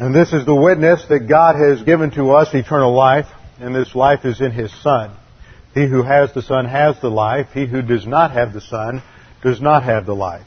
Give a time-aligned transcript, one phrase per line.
[0.00, 3.26] And this is the witness that God has given to us eternal life,
[3.60, 5.14] and this life is in His Son.
[5.74, 7.48] He who has the Son has the life.
[7.52, 9.02] He who does not have the Son
[9.42, 10.46] does not have the life.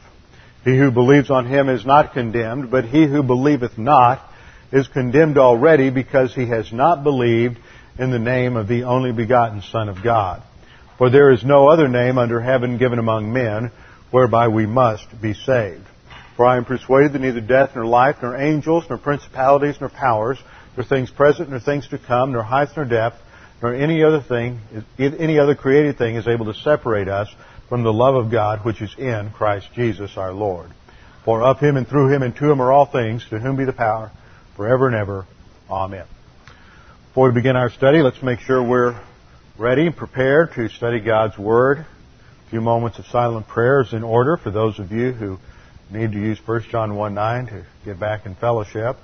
[0.66, 4.28] He who believes on Him is not condemned, but he who believeth not
[4.72, 7.60] is condemned already because he has not believed
[8.00, 10.42] in the name of the only begotten Son of God.
[10.98, 13.72] For there is no other name under heaven given among men
[14.10, 15.86] whereby we must be saved.
[16.36, 20.40] For I am persuaded that neither death, nor life, nor angels, nor principalities, nor powers,
[20.76, 23.18] nor things present, nor things to come, nor height, nor depth,
[23.62, 24.60] nor any other thing,
[24.98, 27.30] any other created thing is able to separate us
[27.70, 30.70] from the love of God which is in Christ Jesus our Lord.
[31.24, 33.66] For of him and through him and to him are all things, to whom be
[33.66, 34.12] the power,
[34.58, 35.26] forever and ever.
[35.70, 36.06] Amen.
[37.08, 39.00] Before we begin our study, let's make sure we're
[39.58, 41.78] ready and prepared to study God's Word.
[41.78, 45.38] A few moments of silent prayer is in order for those of you who
[45.90, 48.98] need to use 1 John 1 9 to get back in fellowship.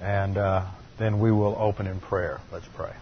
[0.00, 0.66] And uh,
[0.98, 2.40] then we will open in prayer.
[2.52, 2.92] Let's pray.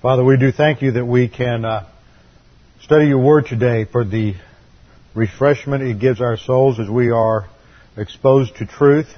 [0.00, 1.84] Father, we do thank you that we can uh,
[2.80, 4.36] study your word today for the
[5.14, 7.48] refreshment it gives our souls as we are
[7.96, 9.08] exposed to truth.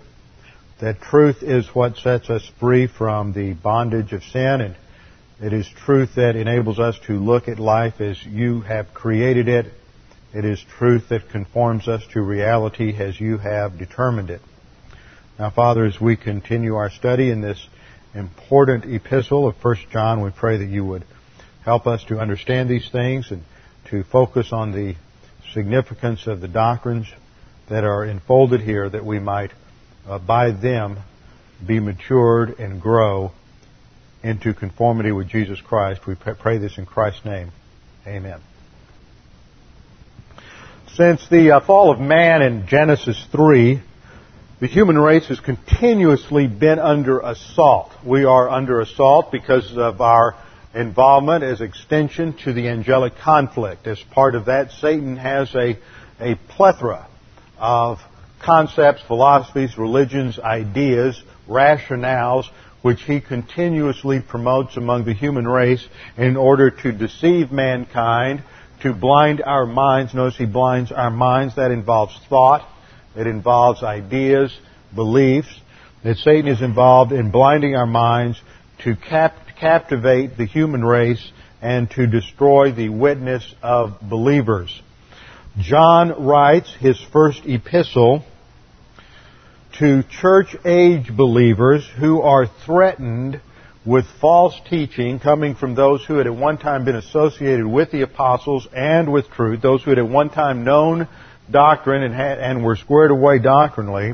[0.80, 4.76] That truth is what sets us free from the bondage of sin, and
[5.40, 9.66] it is truth that enables us to look at life as you have created it.
[10.32, 14.40] It is truth that conforms us to reality as you have determined it.
[15.38, 17.66] Now, Father, as we continue our study in this
[18.14, 20.20] important epistle of 1 John.
[20.22, 21.04] We pray that you would
[21.64, 23.42] help us to understand these things and
[23.90, 24.96] to focus on the
[25.52, 27.06] significance of the doctrines
[27.68, 29.50] that are enfolded here that we might
[30.06, 30.98] uh, by them
[31.66, 33.32] be matured and grow
[34.22, 36.06] into conformity with Jesus Christ.
[36.06, 37.52] We pray this in Christ's name.
[38.06, 38.40] Amen.
[40.94, 43.80] Since the uh, fall of man in Genesis 3,
[44.60, 47.92] the human race has continuously been under assault.
[48.04, 50.34] We are under assault because of our
[50.74, 53.86] involvement as extension to the angelic conflict.
[53.86, 55.78] As part of that, Satan has a,
[56.20, 57.08] a plethora
[57.58, 57.98] of
[58.42, 62.44] concepts, philosophies, religions, ideas, rationales,
[62.82, 65.86] which he continuously promotes among the human race
[66.16, 68.42] in order to deceive mankind,
[68.82, 70.14] to blind our minds.
[70.14, 71.56] Notice he blinds our minds.
[71.56, 72.66] That involves thought.
[73.14, 74.56] It involves ideas,
[74.94, 75.60] beliefs,
[76.04, 78.40] that Satan is involved in blinding our minds
[78.84, 84.80] to cap- captivate the human race and to destroy the witness of believers.
[85.58, 88.24] John writes his first epistle
[89.78, 93.40] to church age believers who are threatened
[93.84, 98.02] with false teaching coming from those who had at one time been associated with the
[98.02, 101.08] apostles and with truth, those who had at one time known
[101.50, 104.12] doctrine and, had, and were squared away doctrinally,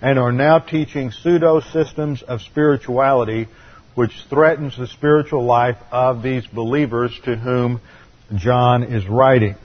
[0.00, 3.48] and are now teaching pseudo systems of spirituality
[3.96, 7.80] which threatens the spiritual life of these believers to whom
[8.36, 9.56] John is writing.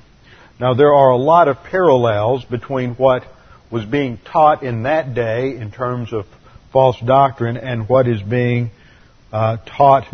[0.60, 3.24] Now there are a lot of parallels between what
[3.70, 6.26] was being taught in that day in terms of
[6.72, 8.72] false doctrine and what is being
[9.34, 10.08] uh, taught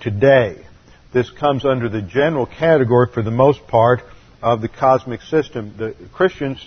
[0.00, 0.66] today.
[1.12, 4.00] This comes under the general category, for the most part,
[4.42, 5.74] of the cosmic system.
[5.76, 6.58] The Christians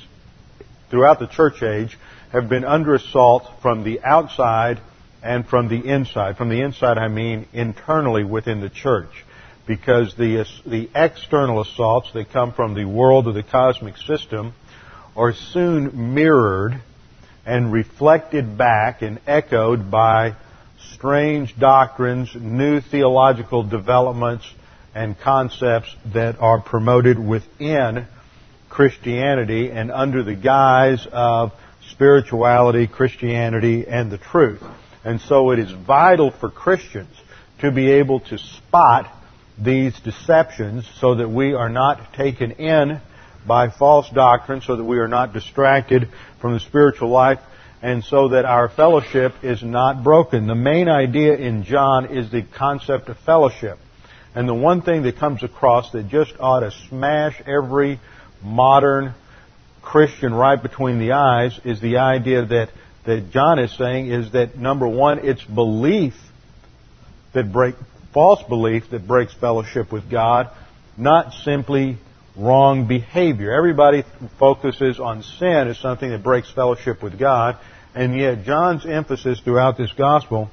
[0.89, 1.97] throughout the church age
[2.31, 4.79] have been under assault from the outside
[5.25, 6.37] and from the inside.
[6.37, 9.09] From the inside, I mean internally within the church.
[9.67, 14.53] Because the, the external assaults that come from the world of the cosmic system
[15.15, 16.79] are soon mirrored
[17.45, 20.35] and reflected back and echoed by
[20.93, 24.45] strange doctrines, new theological developments,
[24.93, 28.05] and concepts that are promoted within
[28.69, 31.51] Christianity and under the guise of
[31.89, 34.61] spirituality, Christianity, and the truth.
[35.05, 37.15] And so it is vital for Christians
[37.59, 39.09] to be able to spot
[39.57, 42.99] these deceptions so that we are not taken in
[43.47, 46.09] by false doctrine, so that we are not distracted
[46.41, 47.39] from the spiritual life
[47.81, 50.47] and so that our fellowship is not broken.
[50.47, 53.77] The main idea in John is the concept of fellowship.
[54.33, 57.99] And the one thing that comes across that just ought to smash every
[58.43, 59.13] modern
[59.83, 62.69] Christian right between the eyes is the idea that,
[63.05, 66.13] that John is saying is that number one, it's belief
[67.33, 67.75] that break,
[68.13, 70.49] false belief that breaks fellowship with God,
[70.97, 71.97] not simply
[72.35, 73.51] wrong behavior.
[73.53, 74.03] Everybody
[74.39, 77.57] focuses on sin as something that breaks fellowship with God,
[77.93, 80.49] and yet John's emphasis throughout this gospel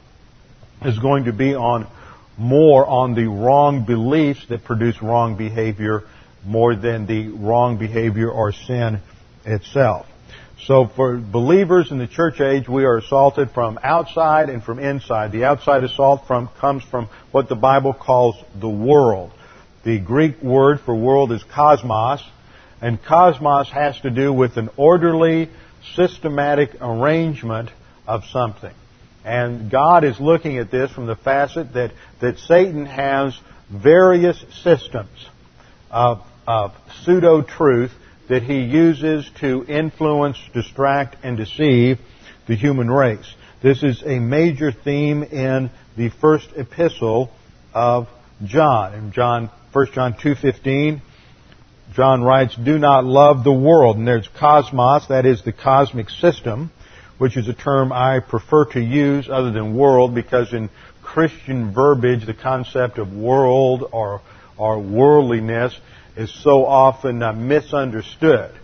[0.84, 1.86] is going to be on
[2.36, 6.02] more on the wrong beliefs that produce wrong behavior
[6.44, 9.00] more than the wrong behavior or sin
[9.44, 10.06] itself.
[10.66, 15.32] So for believers in the church age, we are assaulted from outside and from inside.
[15.32, 19.32] The outside assault from, comes from what the Bible calls the world.
[19.84, 22.22] The Greek word for world is cosmos,
[22.80, 25.50] and cosmos has to do with an orderly,
[25.96, 27.70] systematic arrangement
[28.06, 28.74] of something.
[29.24, 33.36] And God is looking at this from the facet that, that Satan has
[33.68, 35.26] various systems
[35.90, 36.72] of, of
[37.04, 37.90] pseudo truth
[38.28, 41.98] that he uses to influence, distract, and deceive
[42.46, 43.34] the human race.
[43.62, 47.30] This is a major theme in the first epistle
[47.72, 48.08] of
[48.44, 48.94] John.
[48.94, 51.00] In John 1 John 2.15,
[51.94, 53.96] John writes, Do not love the world.
[53.96, 56.70] And there's cosmos, that is the cosmic system,
[57.18, 60.70] which is a term I prefer to use other than world because in
[61.02, 64.22] Christian verbiage, the concept of world or,
[64.56, 65.78] or worldliness
[66.16, 68.54] is so often uh, misunderstood.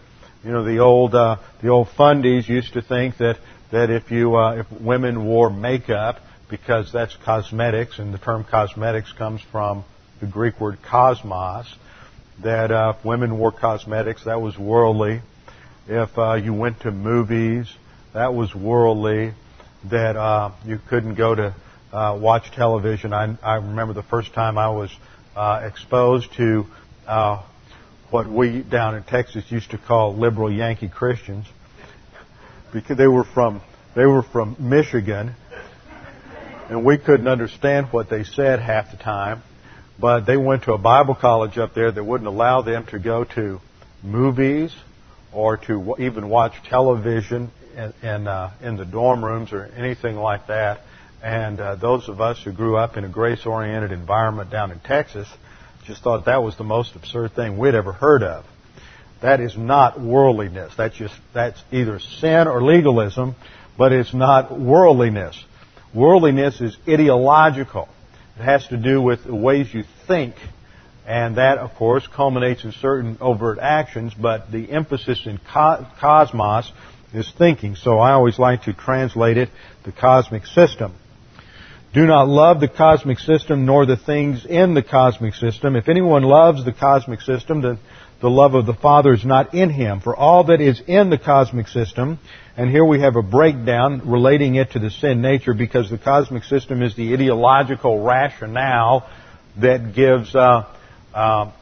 [0.44, 3.38] You know, the old, uh, the old fundies used to think that,
[3.72, 9.12] that if you, uh, if women wore makeup, because that's cosmetics, and the term cosmetics
[9.12, 9.84] comes from
[10.20, 11.66] the Greek word cosmos,
[12.42, 15.20] that uh, if women wore cosmetics, that was worldly.
[15.86, 17.72] If uh, you went to movies,
[18.14, 19.32] that was worldly.
[19.90, 21.54] That uh, you couldn't go to
[21.92, 23.12] uh, watch television.
[23.12, 24.90] I, I remember the first time I was
[25.36, 26.66] uh, exposed to
[27.08, 27.42] uh,
[28.10, 31.46] what we down in Texas used to call liberal Yankee Christians,
[32.72, 33.60] because they were from
[33.96, 35.34] they were from Michigan,
[36.68, 39.42] and we couldn't understand what they said half the time
[40.00, 43.24] but they went to a Bible college up there that wouldn't allow them to go
[43.24, 43.60] to
[44.02, 44.74] movies
[45.32, 50.46] or to even watch television in, in, uh, in the dorm rooms or anything like
[50.46, 50.80] that.
[51.22, 55.28] And uh, those of us who grew up in a grace-oriented environment down in Texas
[55.88, 58.44] just thought that was the most absurd thing we'd ever heard of.
[59.22, 60.74] That is not worldliness.
[60.76, 63.34] That's just that's either sin or legalism,
[63.76, 65.42] but it's not worldliness.
[65.94, 67.88] Worldliness is ideological.
[68.38, 70.34] It has to do with the ways you think,
[71.06, 76.70] and that, of course, culminates in certain overt actions, but the emphasis in cosmos
[77.14, 77.74] is thinking.
[77.74, 79.48] So I always like to translate it
[79.84, 80.94] the cosmic system.
[81.94, 85.74] Do not love the cosmic system nor the things in the cosmic system.
[85.74, 87.78] If anyone loves the cosmic system, then
[88.20, 90.00] the love of the Father is not in him.
[90.00, 92.18] For all that is in the cosmic system,
[92.56, 96.44] and here we have a breakdown relating it to the sin nature because the cosmic
[96.44, 99.08] system is the ideological rationale
[99.56, 100.66] that gives uh,
[101.14, 101.52] uh,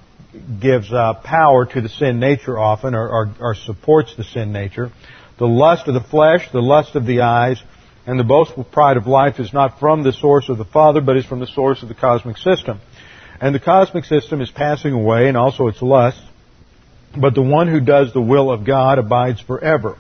[0.61, 4.91] gives uh, power to the sin nature often, or, or, or supports the sin nature.
[5.39, 7.63] The lust of the flesh, the lust of the eyes,
[8.07, 11.17] and the boastful pride of life is not from the source of the Father, but
[11.17, 12.81] is from the source of the cosmic system.
[13.41, 16.23] And the cosmic system is passing away, and also its lust.
[17.19, 19.99] But the one who does the will of God abides forever.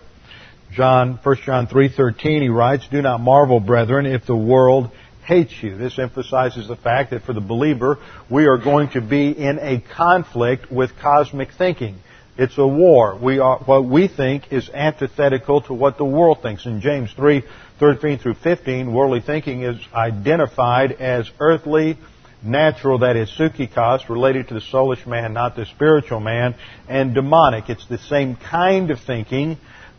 [0.72, 4.90] John, 1 John 3:13 he writes, "Do not marvel, brethren, if the world
[5.24, 9.30] hates you." This emphasizes the fact that for the believer, we are going to be
[9.30, 11.96] in a conflict with cosmic thinking.
[12.38, 13.16] It's a war.
[13.20, 16.66] We are, what we think is antithetical to what the world thinks.
[16.66, 17.42] In James 3,
[17.78, 21.98] 13 through 15, worldly thinking is identified as earthly,
[22.42, 26.54] natural, that is psychikos, related to the soulish man, not the spiritual man,
[26.88, 27.68] and demonic.
[27.68, 29.58] It's the same kind of thinking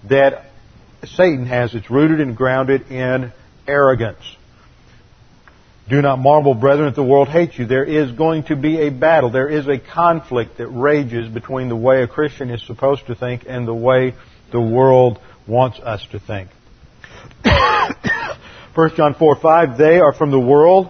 [0.10, 0.46] that
[1.06, 1.76] Satan has.
[1.76, 3.32] It's rooted and grounded in
[3.68, 4.24] arrogance.
[5.90, 7.66] Do not marvel, brethren, if the world hates you.
[7.66, 9.30] There is going to be a battle.
[9.30, 13.46] There is a conflict that rages between the way a Christian is supposed to think
[13.48, 14.14] and the way
[14.52, 16.50] the world wants us to think.
[17.44, 20.90] 1 John 4 5, they are from the world,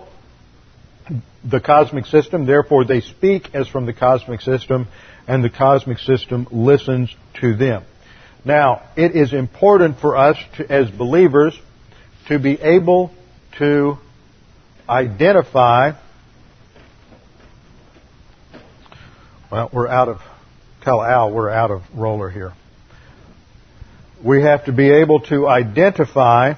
[1.43, 4.87] the cosmic system, therefore they speak as from the cosmic system,
[5.27, 7.83] and the cosmic system listens to them.
[8.43, 11.57] Now, it is important for us to, as believers
[12.27, 13.11] to be able
[13.57, 13.97] to
[14.87, 15.93] identify.
[19.51, 20.21] Well, we're out of,
[20.81, 22.53] tell Al we're out of roller here.
[24.27, 26.55] We have to be able to identify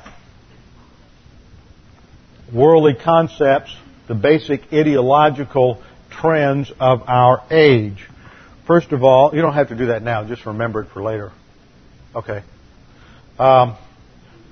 [2.52, 8.10] worldly concepts, the basic ideological trends of our age.
[8.66, 11.32] First of all, you don't have to do that now, just remember it for later.
[12.16, 12.42] Okay.
[13.38, 13.78] Um,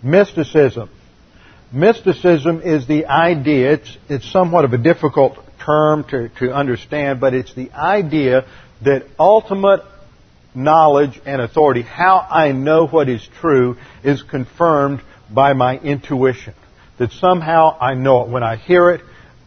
[0.04, 0.92] mysticism.
[1.74, 7.34] Mysticism is the idea, it's, it's somewhat of a difficult term to, to understand, but
[7.34, 8.46] it's the idea
[8.84, 9.82] that ultimate
[10.58, 16.56] knowledge and authority, how I know what is true, is confirmed by my intuition.
[16.98, 18.30] That somehow I know it.
[18.30, 19.02] When I hear it,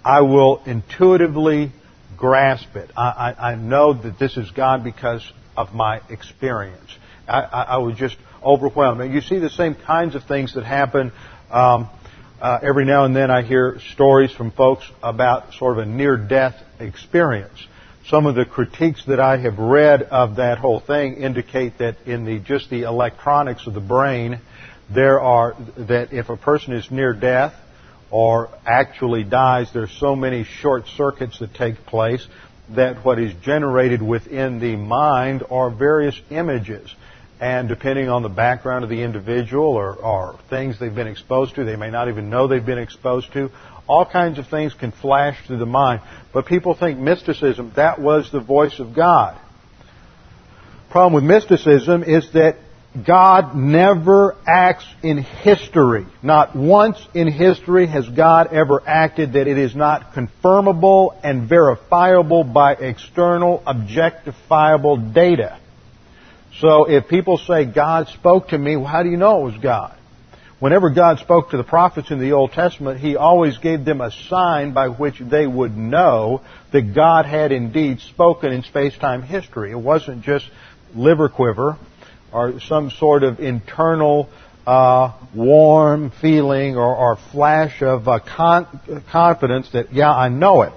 [0.04, 1.72] I will intuitively
[2.16, 2.90] grasp it.
[2.96, 6.96] I, I, I know that this is God because of my experience.
[7.26, 9.00] I, I, was just overwhelmed.
[9.00, 11.12] And you see the same kinds of things that happen.
[11.50, 11.88] Um,
[12.40, 16.56] uh, every now and then I hear stories from folks about sort of a near-death
[16.78, 17.66] experience.
[18.08, 22.24] Some of the critiques that I have read of that whole thing indicate that in
[22.24, 24.40] the just the electronics of the brain,
[24.92, 27.54] there are that if a person is near death
[28.10, 32.26] or actually dies, there's so many short circuits that take place
[32.70, 36.92] that what is generated within the mind are various images.
[37.40, 41.64] And depending on the background of the individual or, or things they've been exposed to,
[41.64, 43.50] they may not even know they've been exposed to.
[43.90, 46.00] All kinds of things can flash through the mind.
[46.32, 49.36] But people think mysticism, that was the voice of God.
[50.90, 52.58] Problem with mysticism is that
[53.04, 56.06] God never acts in history.
[56.22, 62.44] Not once in history has God ever acted that it is not confirmable and verifiable
[62.44, 65.58] by external, objectifiable data.
[66.60, 69.60] So if people say God spoke to me, well, how do you know it was
[69.60, 69.96] God?
[70.60, 74.10] Whenever God spoke to the prophets in the Old Testament, He always gave them a
[74.10, 79.70] sign by which they would know that God had indeed spoken in space-time history.
[79.70, 80.44] It wasn't just
[80.94, 81.78] liver quiver
[82.30, 84.28] or some sort of internal
[84.66, 90.74] uh, warm feeling or, or flash of uh, con- confidence that, yeah, I know it.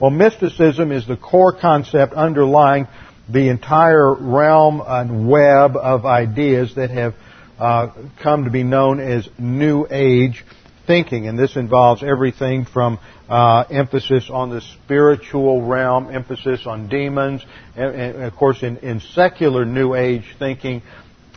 [0.00, 2.88] Well, mysticism is the core concept underlying
[3.28, 7.14] the entire realm and web of ideas that have
[7.58, 7.88] uh,
[8.22, 10.44] come to be known as New Age
[10.86, 12.98] thinking, and this involves everything from
[13.28, 17.44] uh, emphasis on the spiritual realm, emphasis on demons,
[17.74, 20.82] and, and of course, in, in, secular New Age thinking,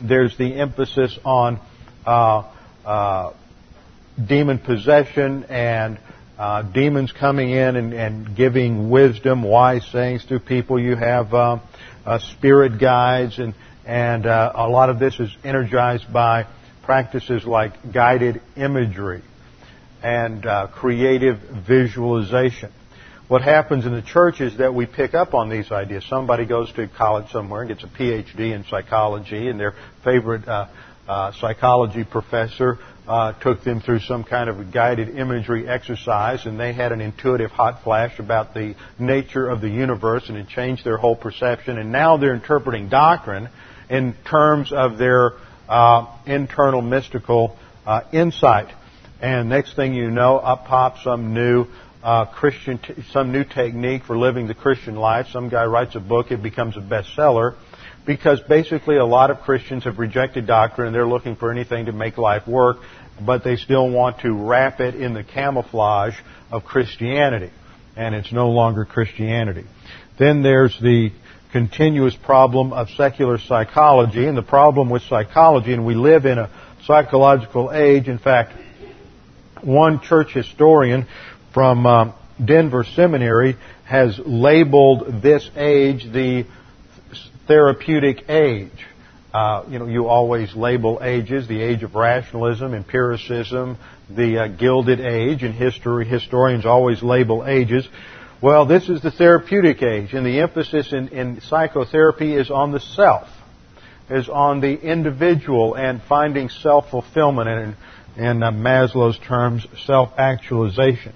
[0.01, 1.59] there's the emphasis on
[2.05, 2.43] uh,
[2.85, 3.33] uh
[4.27, 5.97] demon possession and
[6.38, 10.79] uh, demons coming in and, and, giving wisdom, wise sayings to people.
[10.79, 11.59] You have uh,
[12.05, 13.53] uh, spirit guides, and
[13.89, 16.46] and uh, a lot of this is energized by
[16.84, 19.24] practices like guided imagery
[20.03, 22.72] and uh, creative visualization.
[23.27, 26.05] What happens in the church is that we pick up on these ideas.
[26.08, 30.67] Somebody goes to college somewhere and gets a PhD in psychology, and their favorite uh,
[31.08, 32.77] uh, psychology professor
[33.08, 37.50] uh, took them through some kind of guided imagery exercise, and they had an intuitive
[37.50, 41.79] hot flash about the nature of the universe, and it changed their whole perception.
[41.79, 43.50] And now they're interpreting doctrine
[43.89, 45.34] in terms of their
[45.67, 48.74] uh, internal mystical uh, insight.
[49.22, 51.67] And next thing you know, up pops some new
[52.03, 55.27] uh, Christian, t- some new technique for living the Christian life.
[55.31, 57.55] Some guy writes a book, it becomes a bestseller
[58.05, 61.91] because basically a lot of Christians have rejected doctrine and they're looking for anything to
[61.91, 62.77] make life work
[63.22, 66.15] but they still want to wrap it in the camouflage
[66.51, 67.51] of Christianity.
[67.96, 69.65] And it's no longer Christianity.
[70.17, 71.12] Then there's the
[71.51, 74.25] continuous problem of secular psychology.
[74.25, 76.49] And the problem with psychology, and we live in a
[76.85, 78.07] psychological age.
[78.07, 78.53] In fact,
[79.61, 81.07] one church historian
[81.53, 82.13] from um,
[82.43, 86.45] Denver Seminary has labeled this age the
[87.47, 88.85] therapeutic age.
[89.33, 93.77] Uh, you know, you always label ages, the age of rationalism, empiricism,
[94.09, 97.87] the uh, Gilded Age, and history, historians always label ages.
[98.41, 102.79] Well, this is the therapeutic age, and the emphasis in, in psychotherapy is on the
[102.79, 103.27] self,
[104.10, 107.75] is on the individual and finding self-fulfillment, and
[108.15, 111.13] in uh, Maslow's terms, self-actualization.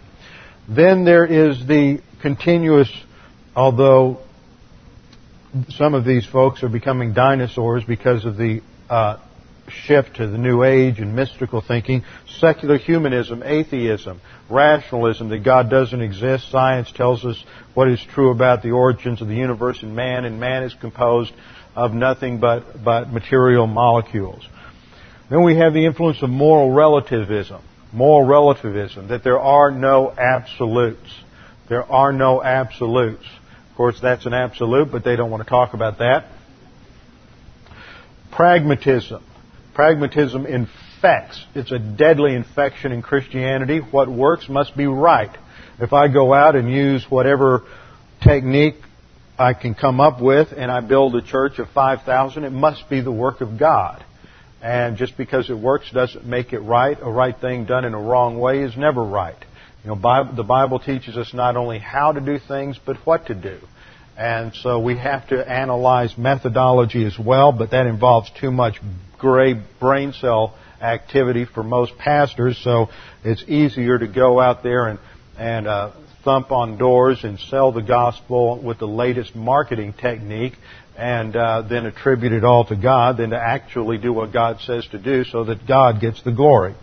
[0.68, 2.92] Then there is the continuous,
[3.56, 4.20] although
[5.70, 9.18] some of these folks are becoming dinosaurs because of the uh,
[9.70, 12.04] shift to the New Age and mystical thinking.
[12.40, 16.50] Secular humanism, atheism, rationalism that God doesn't exist.
[16.50, 17.44] Science tells us
[17.74, 21.34] what is true about the origins of the universe and man, and man is composed
[21.76, 24.48] of nothing but, but material molecules.
[25.30, 27.62] Then we have the influence of moral relativism.
[27.92, 31.10] Moral relativism, that there are no absolutes.
[31.70, 33.26] There are no absolutes.
[33.70, 36.26] Of course, that's an absolute, but they don't want to talk about that.
[38.32, 39.24] Pragmatism.
[39.74, 41.44] Pragmatism infects.
[41.56, 43.80] It's a deadly infection in Christianity.
[43.80, 45.36] What works must be right.
[45.80, 47.64] If I go out and use whatever
[48.24, 48.76] technique
[49.38, 53.02] I can come up with and I build a church of 5,000, it must be
[53.02, 54.06] the work of God.
[54.62, 56.98] And just because it works doesn't make it right.
[57.02, 59.36] A right thing done in a wrong way is never right.
[59.84, 63.34] You know, the Bible teaches us not only how to do things, but what to
[63.34, 63.58] do.
[64.16, 68.80] And so we have to analyze methodology as well, but that involves too much
[69.24, 72.90] gray brain cell activity for most pastors, so
[73.24, 75.00] it's easier to go out there and,
[75.38, 75.92] and uh,
[76.26, 80.54] thump on doors and sell the gospel with the latest marketing technique
[80.98, 84.86] and uh, then attribute it all to God than to actually do what God says
[84.92, 86.76] to do so that God gets the glory.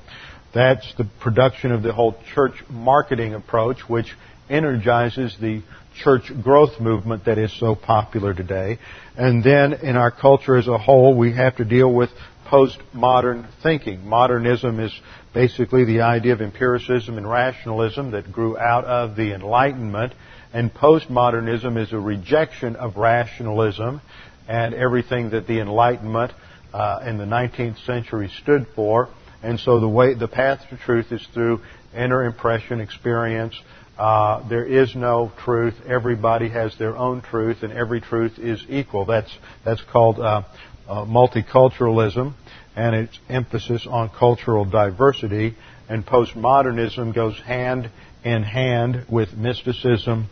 [0.54, 4.14] That's the production of the whole church marketing approach, which
[4.48, 5.62] energizes the
[5.94, 8.78] church growth movement that is so popular today.
[9.16, 12.10] And then in our culture as a whole, we have to deal with
[12.46, 14.06] postmodern thinking.
[14.06, 14.92] Modernism is
[15.32, 20.12] basically the idea of empiricism and rationalism that grew out of the Enlightenment,
[20.52, 24.00] and postmodernism is a rejection of rationalism
[24.48, 26.32] and everything that the Enlightenment
[26.72, 29.08] uh, in the 19th century stood for.
[29.42, 31.60] And so the way, the path to truth is through
[31.94, 33.54] inner impression, experience.
[34.00, 35.74] Uh, there is no truth.
[35.86, 39.04] Everybody has their own truth, and every truth is equal.
[39.04, 39.30] That's
[39.62, 40.44] that's called uh,
[40.88, 42.32] uh, multiculturalism,
[42.74, 45.54] and its emphasis on cultural diversity.
[45.86, 47.90] And postmodernism goes hand
[48.24, 50.30] in hand with mysticism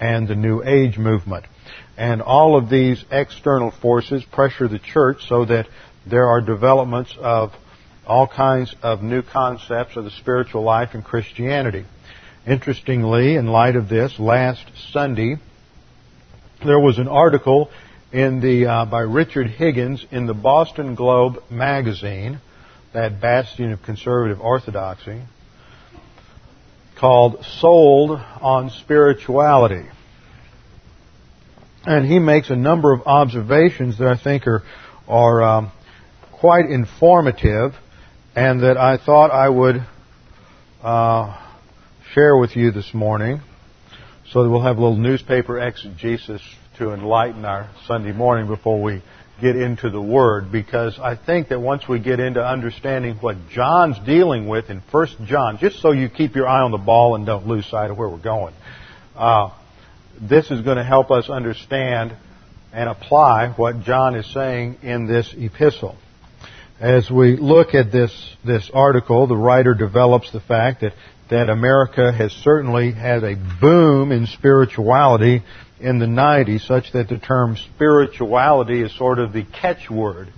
[0.00, 1.44] and the New Age movement.
[1.96, 5.68] And all of these external forces pressure the church so that
[6.04, 7.52] there are developments of
[8.08, 11.84] all kinds of new concepts of the spiritual life in Christianity.
[12.46, 15.36] Interestingly, in light of this, last Sunday,
[16.62, 17.70] there was an article
[18.12, 22.38] in the, uh, by Richard Higgins in the Boston Globe magazine,
[22.92, 25.22] that bastion of conservative orthodoxy,
[26.98, 28.10] called Sold
[28.40, 29.86] on Spirituality.
[31.86, 34.62] And he makes a number of observations that I think are,
[35.08, 35.72] are um,
[36.30, 37.74] quite informative
[38.36, 39.82] and that I thought I would
[40.82, 41.40] uh,
[42.14, 43.40] share with you this morning
[44.30, 46.40] so that we'll have a little newspaper exegesis
[46.78, 49.02] to enlighten our Sunday morning before we
[49.40, 53.98] get into the Word because I think that once we get into understanding what John's
[54.06, 57.26] dealing with in 1 John, just so you keep your eye on the ball and
[57.26, 58.54] don't lose sight of where we're going,
[59.16, 59.50] uh,
[60.20, 62.14] this is going to help us understand
[62.72, 65.96] and apply what John is saying in this epistle.
[66.80, 68.12] As we look at this,
[68.44, 70.92] this article, the writer develops the fact that,
[71.30, 75.42] that America has certainly had a boom in spirituality
[75.80, 80.28] in the 90s, such that the term spirituality is sort of the catchword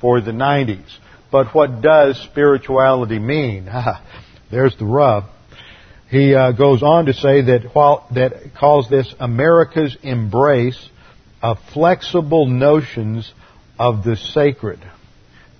[0.00, 0.90] for the 90s.
[1.30, 3.70] But what does spirituality mean?
[4.50, 5.24] There's the rub.
[6.10, 10.90] He uh, goes on to say that while that calls this America's embrace
[11.40, 13.32] of flexible notions
[13.78, 14.78] of the sacred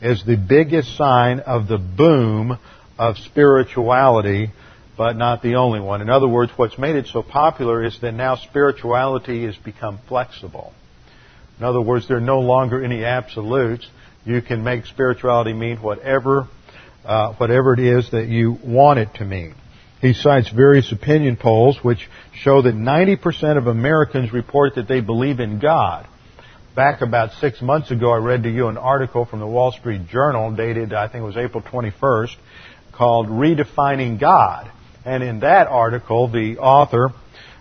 [0.02, 2.58] is the biggest sign of the boom
[2.98, 4.50] of spirituality,
[4.96, 6.02] but not the only one.
[6.02, 10.72] In other words, what's made it so popular is that now spirituality has become flexible.
[11.58, 13.88] In other words, there are no longer any absolutes.
[14.24, 16.48] You can make spirituality mean whatever,
[17.04, 19.54] uh, whatever it is that you want it to mean.
[20.00, 25.38] He cites various opinion polls which show that 90% of Americans report that they believe
[25.38, 26.06] in God
[26.74, 30.08] back about six months ago, I read to you an article from the Wall Street
[30.08, 32.34] Journal dated, I think it was April 21st,
[32.92, 34.71] called Redefining God.
[35.04, 37.12] And in that article, the author,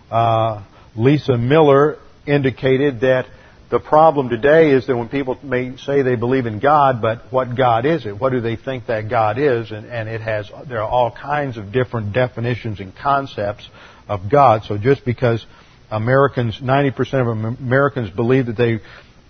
[0.09, 0.63] uh,
[0.95, 3.25] Lisa Miller, indicated that
[3.71, 7.55] the problem today is that when people may say they believe in God, but what
[7.55, 8.19] God is it?
[8.19, 9.71] What do they think that God is?
[9.71, 13.67] And, and it has, there are all kinds of different definitions and concepts
[14.09, 14.63] of God.
[14.65, 15.45] So just because
[15.89, 18.79] Americans, 90% of Americans believe that they,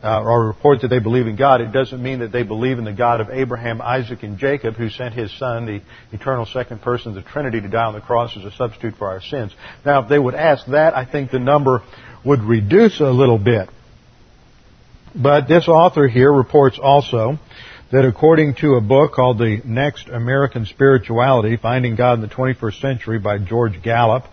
[0.03, 2.85] uh, or report that they believe in God, it doesn't mean that they believe in
[2.85, 7.09] the God of Abraham, Isaac, and Jacob, who sent his son, the eternal second person
[7.09, 9.53] of the Trinity, to die on the cross as a substitute for our sins.
[9.85, 11.83] Now, if they would ask that, I think the number
[12.25, 13.69] would reduce a little bit.
[15.15, 17.37] But this author here reports also
[17.91, 22.79] that according to a book called The Next American Spirituality, Finding God in the 21st
[22.79, 24.23] Century by George Gallup,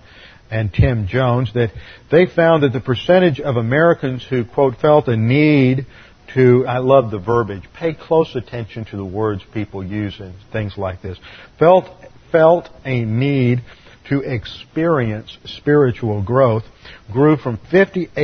[0.51, 1.73] and Tim Jones that
[2.11, 5.87] they found that the percentage of Americans who, quote, felt a need
[6.35, 10.77] to, I love the verbiage, pay close attention to the words people use and things
[10.77, 11.19] like this,
[11.59, 11.89] felt,
[12.31, 13.63] felt a need
[14.09, 16.65] to experience spiritual growth
[17.13, 18.17] grew from 58%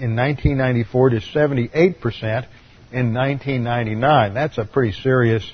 [0.00, 2.46] in 1994 to 78%
[2.92, 4.34] in 1999.
[4.34, 5.44] That's a pretty serious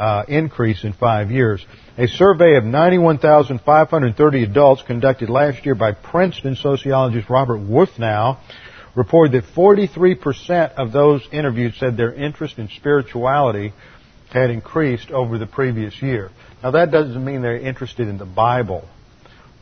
[0.00, 1.64] uh, increase in five years.
[1.98, 8.38] A survey of 91,530 adults conducted last year by Princeton sociologist Robert Wuthnow
[8.94, 13.74] reported that 43% of those interviewed said their interest in spirituality
[14.30, 16.30] had increased over the previous year.
[16.62, 18.88] Now that doesn't mean they're interested in the Bible.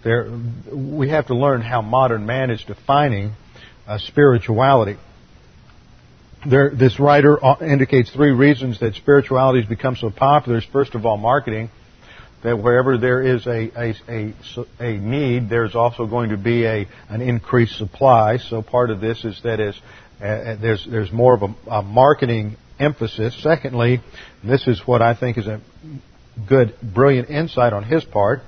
[0.05, 0.31] They're,
[0.73, 3.33] we have to learn how modern man is defining
[3.89, 4.99] uh, spirituality.
[6.47, 10.61] There, this writer uh, indicates three reasons that spirituality has become so popular.
[10.73, 11.71] First of all, marketing.
[12.45, 14.35] That wherever there is a, a, a,
[14.79, 18.37] a need, there's also going to be a, an increased supply.
[18.37, 19.75] So part of this is that is,
[20.21, 23.37] uh, there's, there's more of a, a marketing emphasis.
[23.43, 24.01] Secondly,
[24.45, 25.61] this is what I think is a
[26.49, 28.43] good, brilliant insight on his part.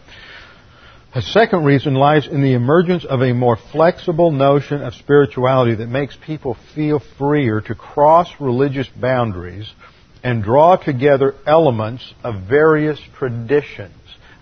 [1.12, 5.88] A second reason lies in the emergence of a more flexible notion of spirituality that
[5.88, 9.68] makes people feel freer to cross religious boundaries
[10.22, 13.92] and draw together elements of various traditions.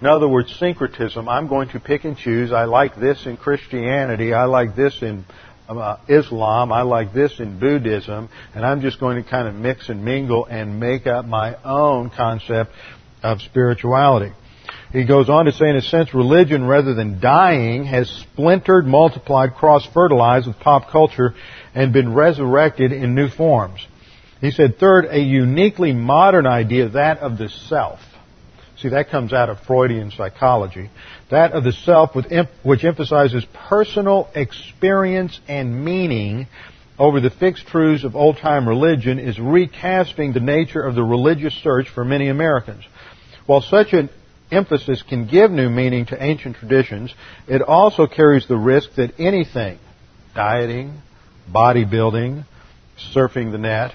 [0.02, 1.26] In other words, syncretism.
[1.26, 2.52] I'm going to pick and choose.
[2.52, 4.34] I like this in Christianity.
[4.34, 5.24] I like this in
[5.70, 6.70] uh, Islam.
[6.70, 8.28] I like this in Buddhism.
[8.54, 12.10] And I'm just going to kind of mix and mingle and make up my own
[12.10, 12.72] concept
[13.22, 14.34] of spirituality.
[14.92, 19.54] He goes on to say, in a sense, religion, rather than dying, has splintered, multiplied,
[19.54, 21.34] cross-fertilized with pop culture,
[21.74, 23.86] and been resurrected in new forms.
[24.40, 28.00] He said, third, a uniquely modern idea, that of the self.
[28.78, 30.88] See, that comes out of Freudian psychology.
[31.30, 36.46] That of the self, which emphasizes personal experience and meaning
[36.98, 41.88] over the fixed truths of old-time religion, is recasting the nature of the religious search
[41.88, 42.84] for many Americans.
[43.46, 44.10] While such an
[44.50, 47.14] emphasis can give new meaning to ancient traditions,
[47.46, 49.78] it also carries the risk that anything,
[50.34, 51.00] dieting,
[51.52, 52.44] bodybuilding,
[53.14, 53.94] surfing the net,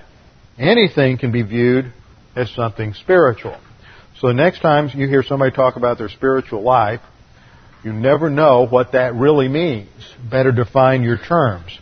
[0.58, 1.92] anything can be viewed
[2.36, 3.58] as something spiritual.
[4.20, 7.02] So the next time you hear somebody talk about their spiritual life,
[7.84, 9.90] you never know what that really means.
[10.32, 11.78] Better define your terms.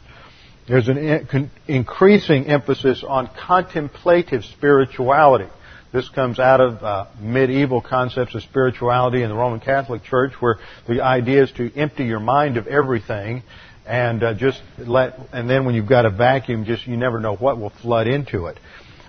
[0.68, 5.50] There's an increasing emphasis on contemplative spirituality.
[5.92, 10.58] This comes out of uh, medieval concepts of spirituality in the Roman Catholic Church, where
[10.88, 13.44] the idea is to empty your mind of everything
[13.86, 17.36] and uh, just let, and then when you've got a vacuum, just you never know
[17.36, 18.58] what will flood into it.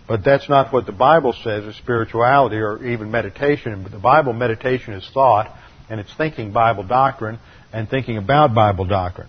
[0.09, 3.83] But that's not what the Bible says is spirituality or even meditation.
[3.85, 5.57] But the Bible meditation is thought,
[5.89, 7.39] and it's thinking Bible doctrine
[7.73, 9.29] and thinking about Bible doctrine.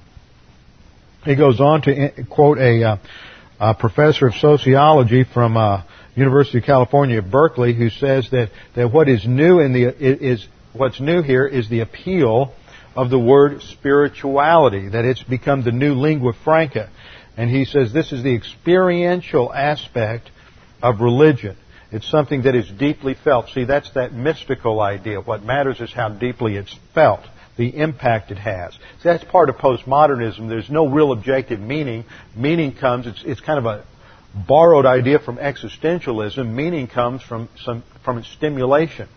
[1.24, 2.98] He goes on to quote a, uh,
[3.60, 5.84] a professor of sociology from uh,
[6.16, 10.48] University of California at Berkeley, who says that, that what is new in the is
[10.74, 12.54] what's new here is the appeal
[12.96, 16.90] of the word spirituality, that it's become the new lingua franca.
[17.36, 20.30] And he says this is the experiential aspect
[20.82, 21.58] of religion.
[21.92, 23.50] It's something that is deeply felt.
[23.50, 25.22] See, that's that mystical idea.
[25.22, 27.22] What matters is how deeply it's felt,
[27.56, 28.74] the impact it has.
[28.74, 30.50] See, that's part of postmodernism.
[30.50, 32.06] There's no real objective meaning.
[32.36, 33.86] Meaning comes, it's, it's kind of a
[34.34, 36.48] borrowed idea from existentialism.
[36.48, 39.08] Meaning comes from some from stimulation,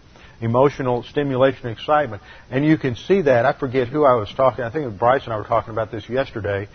[0.40, 3.44] emotional stimulation, excitement, and you can see that.
[3.44, 4.64] I forget who I was talking.
[4.64, 6.68] I think Bryce and I were talking about this yesterday.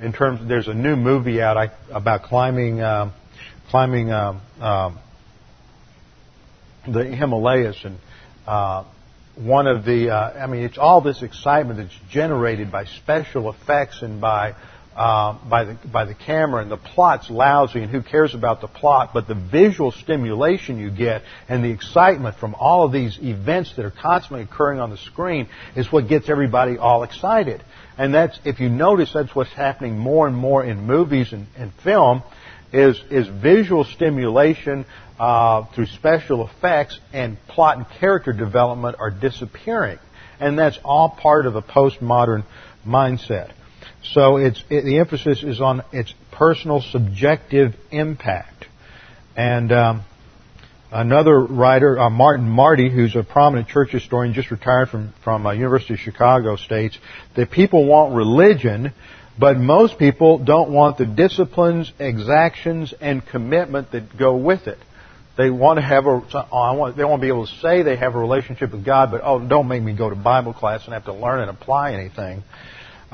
[0.00, 3.12] In terms, there's a new movie out I, about climbing, um,
[3.70, 4.98] climbing um, um,
[6.88, 7.98] the Himalayas, and
[8.44, 8.84] uh,
[9.36, 14.02] one of the, uh, I mean, it's all this excitement that's generated by special effects
[14.02, 14.54] and by
[14.96, 18.68] uh, by the by the camera, and the plot's lousy, and who cares about the
[18.68, 19.10] plot?
[19.12, 23.84] But the visual stimulation you get and the excitement from all of these events that
[23.84, 27.62] are constantly occurring on the screen is what gets everybody all excited.
[27.98, 31.72] And that's if you notice, that's what's happening more and more in movies and, and
[31.82, 32.22] film,
[32.72, 34.84] is is visual stimulation
[35.18, 39.98] uh, through special effects and plot and character development are disappearing,
[40.40, 42.44] and that's all part of a postmodern
[42.86, 43.52] mindset.
[44.12, 48.66] So it's, it, the emphasis is on its personal subjective impact.
[49.36, 50.04] And um,
[50.92, 55.52] another writer, uh, Martin Marty, who's a prominent church historian, just retired from from uh,
[55.52, 56.98] University of Chicago, states
[57.36, 58.92] that people want religion,
[59.38, 64.78] but most people don't want the disciplines, exactions, and commitment that go with it.
[65.36, 67.96] They want to have a, oh, want, they want to be able to say they
[67.96, 70.94] have a relationship with God, but oh, don't make me go to Bible class and
[70.94, 72.44] have to learn and apply anything.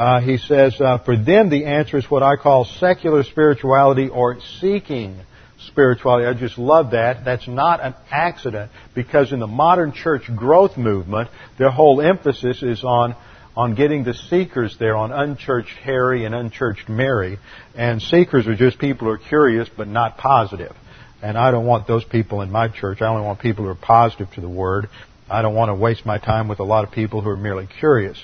[0.01, 4.39] Uh, he says, uh, for them the answer is what I call secular spirituality or
[4.59, 5.21] seeking
[5.67, 6.27] spirituality.
[6.27, 7.23] I just love that.
[7.23, 12.83] That's not an accident because in the modern church growth movement, their whole emphasis is
[12.83, 13.15] on
[13.55, 17.39] on getting the seekers there on unchurched Harry and unchurched Mary.
[17.75, 20.73] And seekers are just people who are curious but not positive.
[21.21, 23.03] And I don't want those people in my church.
[23.03, 24.89] I only want people who are positive to the Word.
[25.29, 27.67] I don't want to waste my time with a lot of people who are merely
[27.67, 28.17] curious.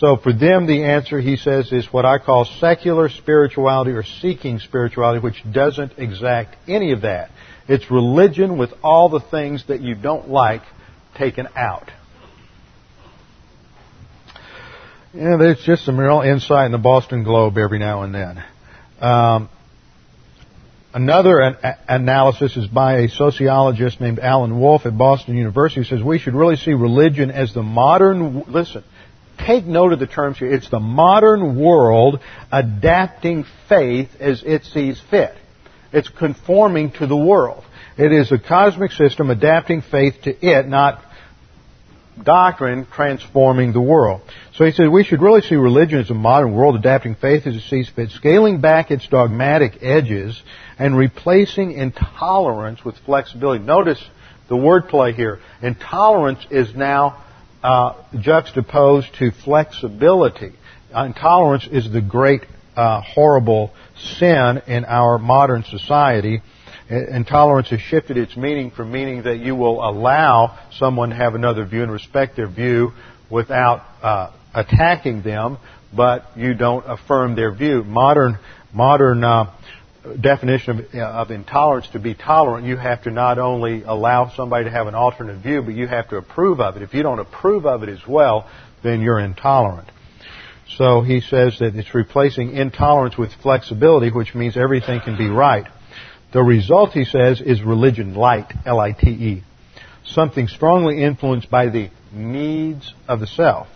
[0.00, 4.58] So for them, the answer, he says, is what I call secular spirituality or seeking
[4.58, 7.30] spirituality, which doesn't exact any of that.
[7.68, 10.62] It's religion with all the things that you don't like
[11.16, 11.90] taken out.
[15.14, 18.44] Yeah, there's just some real insight in the Boston Globe every now and then.
[19.00, 19.48] Um,
[20.92, 26.02] another an- analysis is by a sociologist named Alan Wolfe at Boston University who says
[26.02, 28.82] we should really see religion as the modern, listen,
[29.38, 30.52] take note of the terms here.
[30.52, 32.20] It's the modern world
[32.50, 35.34] adapting faith as it sees fit.
[35.92, 37.64] It's conforming to the world.
[37.96, 41.00] It is a cosmic system adapting faith to it, not
[42.22, 44.22] doctrine transforming the world.
[44.54, 47.56] So he said we should really see religion as a modern world adapting faith as
[47.56, 50.40] it sees fit, scaling back its dogmatic edges
[50.78, 53.64] and replacing intolerance with flexibility.
[53.64, 54.02] Notice
[54.48, 55.40] the wordplay here.
[55.62, 57.22] Intolerance is now
[57.64, 60.52] uh, juxtaposed to flexibility.
[60.94, 62.42] Intolerance is the great
[62.76, 66.40] uh, horrible sin in our modern society
[66.90, 71.64] Intolerance has shifted its meaning from meaning that you will allow someone to have another
[71.64, 72.92] view and respect their view
[73.30, 75.56] without uh, attacking them,
[75.96, 77.84] but you don't affirm their view.
[77.84, 78.38] Modern
[78.70, 79.50] modern uh,
[80.20, 84.64] definition of, uh, of intolerance to be tolerant, you have to not only allow somebody
[84.64, 86.82] to have an alternate view, but you have to approve of it.
[86.82, 88.48] If you don't approve of it as well,
[88.82, 89.88] then you're intolerant.
[90.76, 95.66] So he says that it's replacing intolerance with flexibility, which means everything can be right.
[96.32, 99.42] The result, he says, is religion light, L-I-T-E.
[100.06, 103.68] Something strongly influenced by the needs of the self.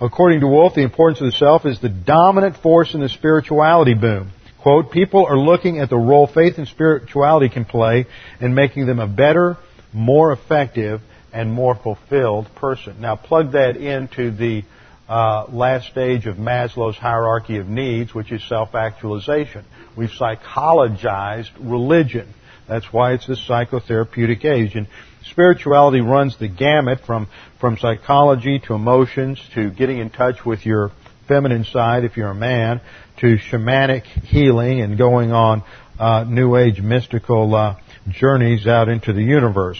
[0.00, 3.94] According to Wolfe, the importance of the self is the dominant force in the spirituality
[3.94, 4.30] boom.
[4.62, 8.06] Quote, people are looking at the role faith and spirituality can play
[8.40, 9.56] in making them a better,
[9.92, 11.00] more effective,
[11.32, 13.00] and more fulfilled person.
[13.00, 14.64] Now plug that into the
[15.08, 19.64] uh, last stage of Maslow's hierarchy of needs, which is self-actualization.
[19.96, 22.34] We've psychologized religion.
[22.66, 24.74] That's why it's the psychotherapeutic age.
[24.74, 24.88] And
[25.24, 27.28] spirituality runs the gamut from,
[27.60, 30.92] from psychology to emotions to getting in touch with your
[31.26, 32.80] feminine side if you're a man
[33.18, 35.62] to shamanic healing and going on
[35.98, 37.76] uh, New Age mystical uh,
[38.08, 39.78] journeys out into the universe.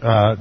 [0.00, 0.36] Uh,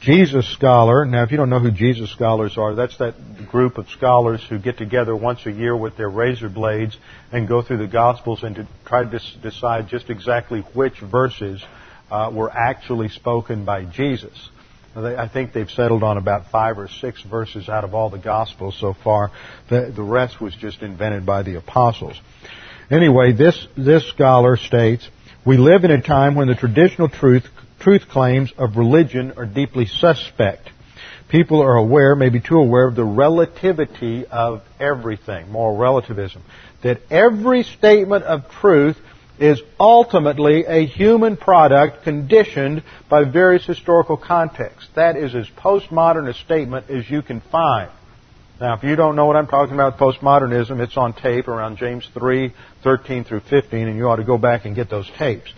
[0.00, 1.04] Jesus Scholar.
[1.04, 3.14] Now, if you don't know who Jesus Scholars are, that's that
[3.50, 6.96] group of scholars who get together once a year with their razor blades
[7.32, 11.64] and go through the Gospels and to try to decide just exactly which verses
[12.10, 14.50] uh, were actually spoken by Jesus.
[14.96, 18.76] I think they've settled on about five or six verses out of all the Gospels
[18.80, 19.30] so far.
[19.68, 22.18] The, the rest was just invented by the apostles.
[22.90, 25.06] Anyway, this, this scholar states,
[25.44, 27.46] we live in a time when the traditional truth
[27.78, 30.70] truth claims of religion are deeply suspect.
[31.28, 36.42] People are aware, maybe too aware, of the relativity of everything, moral relativism.
[36.82, 38.96] That every statement of truth
[39.38, 44.88] is ultimately a human product conditioned by various historical contexts.
[44.94, 47.90] That is as postmodern a statement as you can find.
[48.60, 52.08] Now, if you don't know what I'm talking about postmodernism, it's on tape around James
[52.14, 55.52] 3, 13 through 15, and you ought to go back and get those tapes.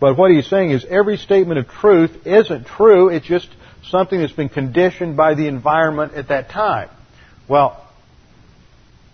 [0.00, 3.08] But what he's saying is every statement of truth isn't true.
[3.08, 3.48] It's just
[3.84, 6.88] something that's been conditioned by the environment at that time.
[7.46, 7.86] Well,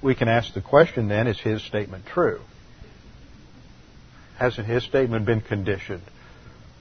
[0.01, 2.41] we can ask the question then, is his statement true?
[4.39, 6.03] Hasn't his statement been conditioned?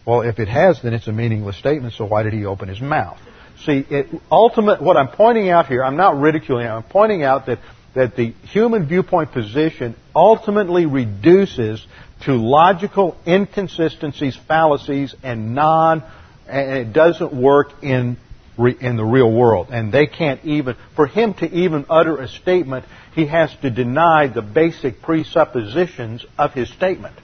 [0.06, 2.82] Well, if it has, then it's a meaningless statement, so why did he open his
[2.82, 3.18] mouth?
[3.66, 7.60] See, it, ultimate, what I'm pointing out here, I'm not ridiculing, I'm pointing out that,
[7.96, 11.86] that the human viewpoint position ultimately reduces
[12.26, 16.04] to logical inconsistencies, fallacies, and non,
[16.48, 18.18] and it doesn't work in
[18.58, 19.68] in the real world.
[19.70, 24.28] And they can't even, for him to even utter a statement, he has to deny
[24.28, 27.16] the basic presuppositions of his statement.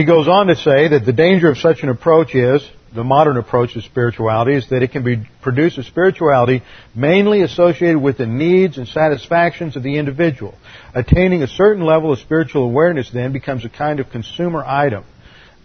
[0.00, 3.36] He goes on to say that the danger of such an approach is the modern
[3.36, 6.62] approach to spirituality is that it can be, produce a spirituality
[6.94, 10.54] mainly associated with the needs and satisfactions of the individual.
[10.94, 15.04] Attaining a certain level of spiritual awareness then becomes a kind of consumer item.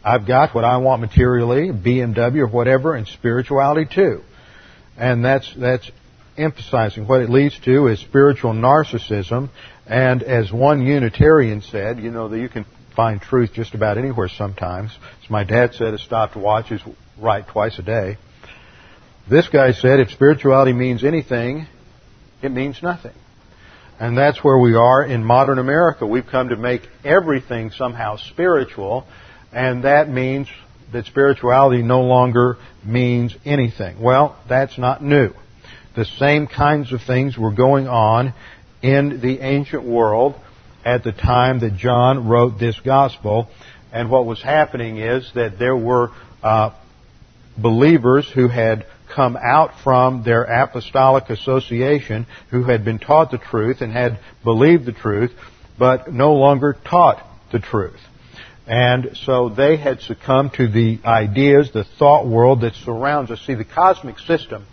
[0.04, 4.22] I've got what I want materially, BMW or whatever, and spirituality too.
[4.98, 5.90] And that's, that's
[6.38, 9.50] emphasizing what it leads to is spiritual narcissism.
[9.86, 14.30] And as one Unitarian said, you know, that you can find truth just about anywhere
[14.30, 14.92] sometimes.
[15.24, 16.82] As my dad said, a stopwatch is
[17.20, 18.18] right twice a day.
[19.30, 21.68] This guy said if spirituality means anything,
[22.42, 23.14] it means nothing.
[24.00, 26.06] And that's where we are in modern America.
[26.06, 29.06] We've come to make everything somehow spiritual,
[29.52, 30.48] and that means
[30.92, 34.02] that spirituality no longer means anything.
[34.02, 35.34] Well, that's not new.
[35.96, 38.34] The same kinds of things were going on
[38.82, 40.36] in the ancient world
[40.86, 43.50] at the time that John wrote this gospel.
[43.92, 46.12] And what was happening is that there were
[46.44, 46.72] uh,
[47.58, 53.82] believers who had come out from their apostolic association, who had been taught the truth
[53.82, 55.32] and had believed the truth,
[55.78, 58.00] but no longer taught the truth.
[58.68, 63.40] And so they had succumbed to the ideas, the thought world that surrounds us.
[63.46, 64.66] See, the cosmic system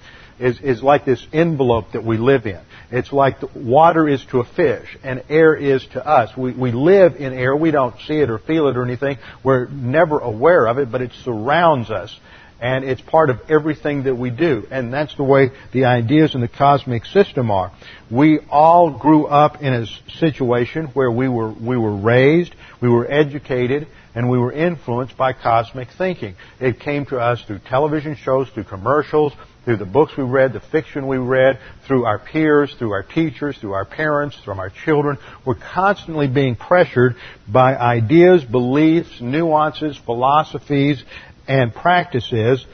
[0.43, 2.61] is, is like this envelope that we live in.
[2.91, 6.37] It's like water is to a fish and air is to us.
[6.37, 7.55] We, we live in air.
[7.55, 9.19] We don't see it or feel it or anything.
[9.45, 12.19] We're never aware of it, but it surrounds us.
[12.61, 14.67] And it's part of everything that we do.
[14.71, 17.73] And that's the way the ideas in the cosmic system are.
[18.11, 19.87] We all grew up in a
[20.19, 25.33] situation where we were, we were raised, we were educated, and we were influenced by
[25.33, 26.37] cosmic thinking.
[26.61, 29.33] It came to us through television shows, through commercials,
[29.65, 33.57] through the books we read, the fiction we read, through our peers, through our teachers,
[33.59, 35.19] through our parents, from our children.
[35.45, 41.03] We're constantly being pressured by ideas, beliefs, nuances, philosophies,
[41.47, 42.65] and practices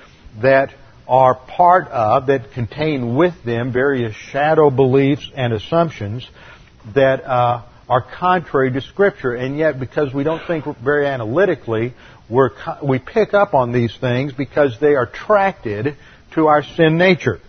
[0.41, 0.75] that
[1.07, 6.29] are part of, that contain with them various shadow beliefs and assumptions
[6.95, 9.35] that uh, are contrary to Scripture.
[9.35, 11.95] And yet, because we don't think very analytically,
[12.29, 15.97] we pick up on these things because they are attracted
[16.33, 17.41] to our sin nature.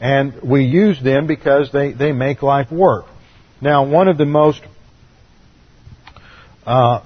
[0.00, 3.06] And we use them because they, they make life work.
[3.60, 4.62] Now, one of the most
[6.66, 7.02] uh,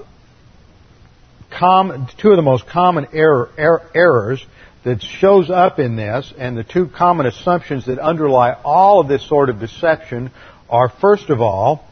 [1.51, 4.45] common, two of the most common error, er, errors
[4.85, 9.27] that shows up in this, and the two common assumptions that underlie all of this
[9.27, 10.31] sort of deception
[10.69, 11.89] are, first of all,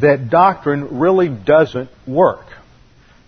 [0.00, 2.46] that doctrine really doesn't work.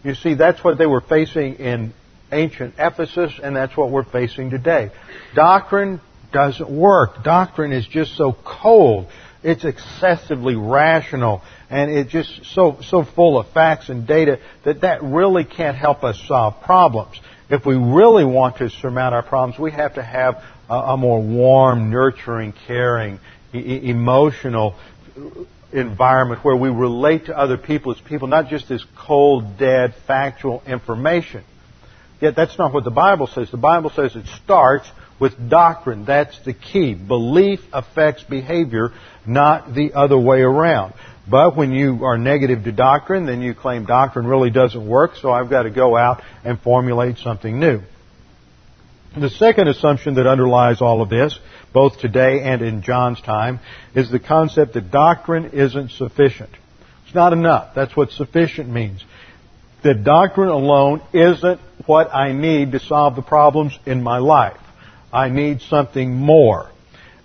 [0.03, 1.92] You see, that's what they were facing in
[2.33, 4.91] ancient Ephesus, and that's what we're facing today.
[5.35, 6.01] Doctrine
[6.33, 7.23] doesn't work.
[7.23, 9.07] Doctrine is just so cold.
[9.43, 15.03] It's excessively rational, and it's just so so full of facts and data that that
[15.03, 17.21] really can't help us solve problems.
[17.51, 21.21] If we really want to surmount our problems, we have to have a, a more
[21.21, 23.21] warm, nurturing, caring,
[23.53, 24.77] e- emotional
[25.73, 30.63] environment where we relate to other people as people, not just as cold, dead, factual
[30.67, 31.45] information.
[32.25, 33.51] Yet that's not what the Bible says.
[33.51, 36.07] The Bible says it starts with doctrine.
[36.07, 36.95] That's the key.
[36.95, 38.93] Belief affects behavior,
[39.27, 40.95] not the other way around.
[41.31, 45.33] But when you are negative to doctrine, then you claim doctrine really doesn't work, so
[45.33, 47.83] I've got to go out and formulate something new.
[49.15, 51.39] The second assumption that underlies all of this,
[51.75, 53.61] both today and in John's time,
[53.95, 56.53] is the concept that doctrine isn't sufficient.
[57.05, 57.75] It's not enough.
[57.75, 59.05] That's what sufficient means
[59.85, 64.59] that doctrine alone isn't what I need to solve the problems in my life.
[65.12, 66.70] I need something more.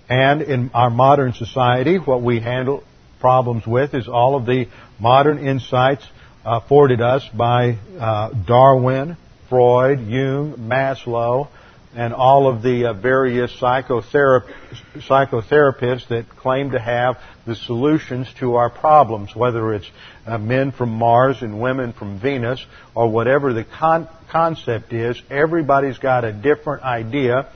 [0.10, 2.84] And in our modern society, what we handle
[3.20, 4.68] problems with is all of the
[5.00, 6.06] modern insights
[6.46, 9.18] afforded us by uh, Darwin,
[9.50, 11.48] Freud, Jung, Maslow,
[11.96, 14.48] and all of the uh, various psychotherap-
[14.96, 19.90] psychotherapists that claim to have the solutions to our problems, whether it's
[20.26, 25.20] uh, men from Mars and women from Venus, or whatever the con- concept is.
[25.32, 27.50] Everybody's got a different idea,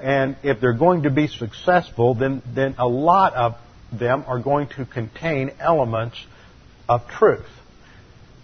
[0.00, 3.56] and if they're going to be successful, then, then a lot of
[3.92, 6.16] them are going to contain elements
[6.88, 7.46] of truth.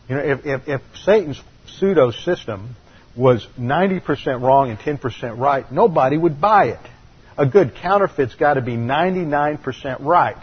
[0.08, 2.74] You know, if, if, if Satan's pseudo system
[3.16, 6.80] was 90% wrong and 10% right, nobody would buy it.
[7.38, 10.36] A good counterfeit's got to be 99% right.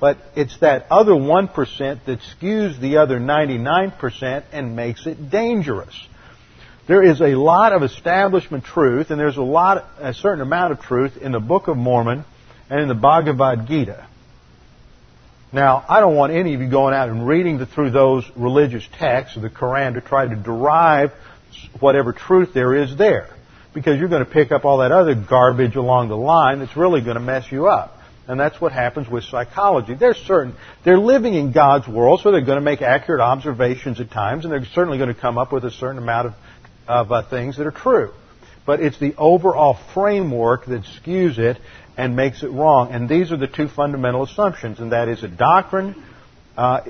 [0.00, 5.94] But it's that other 1% that skews the other 99% and makes it dangerous.
[6.88, 10.80] There is a lot of establishment truth, and there's a lot, a certain amount of
[10.80, 12.24] truth in the Book of Mormon
[12.70, 14.06] and in the Bhagavad Gita.
[15.52, 19.36] Now, I don't want any of you going out and reading through those religious texts
[19.36, 21.12] of the Quran to try to derive
[21.78, 23.28] whatever truth there is there.
[23.72, 27.00] Because you're going to pick up all that other garbage along the line that's really
[27.00, 27.96] going to mess you up.
[28.26, 29.94] And that's what happens with psychology.
[29.94, 34.10] They're certain, they're living in God's world, so they're going to make accurate observations at
[34.10, 36.34] times, and they're certainly going to come up with a certain amount of,
[36.86, 38.12] of uh, things that are true.
[38.66, 41.58] But it's the overall framework that skews it
[41.96, 42.92] and makes it wrong.
[42.92, 46.00] And these are the two fundamental assumptions, and that is a doctrine,
[46.56, 46.82] uh,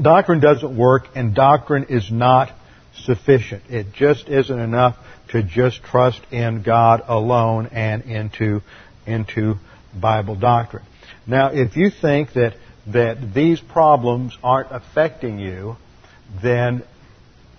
[0.00, 2.52] doctrine doesn't work, and doctrine is not
[2.94, 3.62] sufficient.
[3.68, 4.96] It just isn't enough
[5.28, 8.62] to just trust in God alone and into,
[9.06, 9.56] into
[9.98, 10.84] Bible doctrine.
[11.26, 12.54] Now, if you think that,
[12.88, 15.76] that these problems aren't affecting you,
[16.42, 16.82] then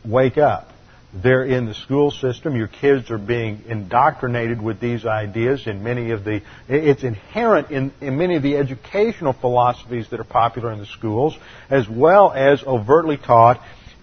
[0.06, 0.70] wake up.
[1.14, 2.56] They're in the school system.
[2.56, 7.92] Your kids are being indoctrinated with these ideas in many of the, it's inherent in,
[8.00, 11.38] in many of the educational philosophies that are popular in the schools,
[11.70, 13.62] as well as overtly taught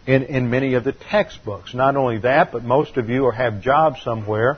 [0.09, 1.75] in, in many of the textbooks.
[1.75, 4.57] Not only that, but most of you are, have jobs somewhere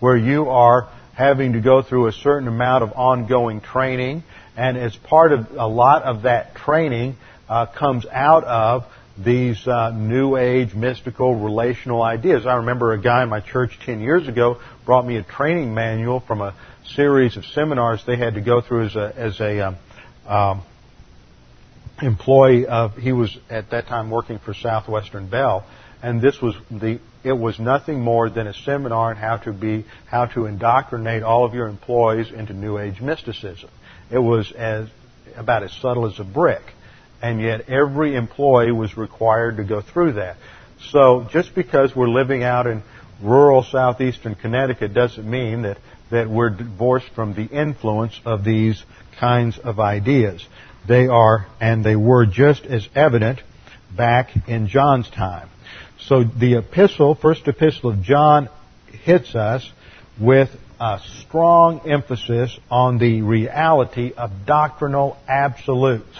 [0.00, 4.22] where you are having to go through a certain amount of ongoing training,
[4.56, 7.14] and as part of a lot of that training
[7.48, 8.86] uh, comes out of
[9.22, 12.46] these uh, new age mystical relational ideas.
[12.46, 16.20] I remember a guy in my church 10 years ago brought me a training manual
[16.20, 16.54] from a
[16.94, 19.76] series of seminars they had to go through as a, as a um,
[20.26, 20.62] um,
[22.02, 25.66] employee of, he was at that time working for Southwestern Bell,
[26.02, 29.84] and this was the, it was nothing more than a seminar on how to be,
[30.06, 33.70] how to indoctrinate all of your employees into New Age mysticism.
[34.10, 34.88] It was as,
[35.36, 36.62] about as subtle as a brick
[37.22, 40.36] and yet every employee was required to go through that.
[40.90, 42.82] So just because we're living out in
[43.22, 45.78] rural southeastern Connecticut doesn't mean that,
[46.10, 48.82] that we're divorced from the influence of these
[49.18, 50.46] kinds of ideas.
[50.86, 53.40] They are, and they were just as evident
[53.96, 55.48] back in John's time.
[56.00, 58.48] So the epistle, first epistle of John,
[59.02, 59.68] hits us
[60.20, 66.16] with a strong emphasis on the reality of doctrinal absolutes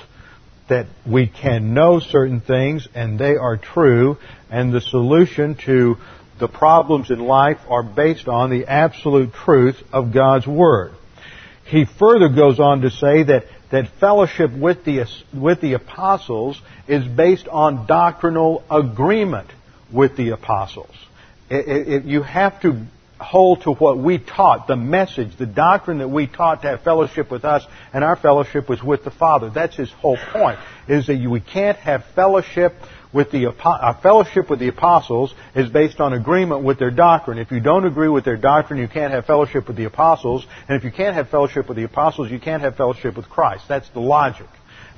[0.68, 4.16] that we can know certain things and they are true,
[4.50, 5.96] and the solution to
[6.38, 10.92] the problems in life are based on the absolute truth of God's Word.
[11.66, 17.06] He further goes on to say that, that fellowship with the, with the apostles is
[17.06, 19.48] based on doctrinal agreement
[19.92, 20.94] with the apostles.
[21.50, 22.80] It, it, you have to
[23.18, 27.30] hold to what we taught, the message, the doctrine that we taught to have fellowship
[27.30, 29.50] with us, and our fellowship was with the Father.
[29.50, 32.74] That's his whole point, is that we can't have fellowship
[33.16, 33.46] with the,
[34.02, 37.38] fellowship with the apostles is based on agreement with their doctrine.
[37.38, 40.76] If you don't agree with their doctrine, you can't have fellowship with the apostles, and
[40.76, 43.64] if you can't have fellowship with the apostles, you can't have fellowship with Christ.
[43.68, 44.46] That's the logic.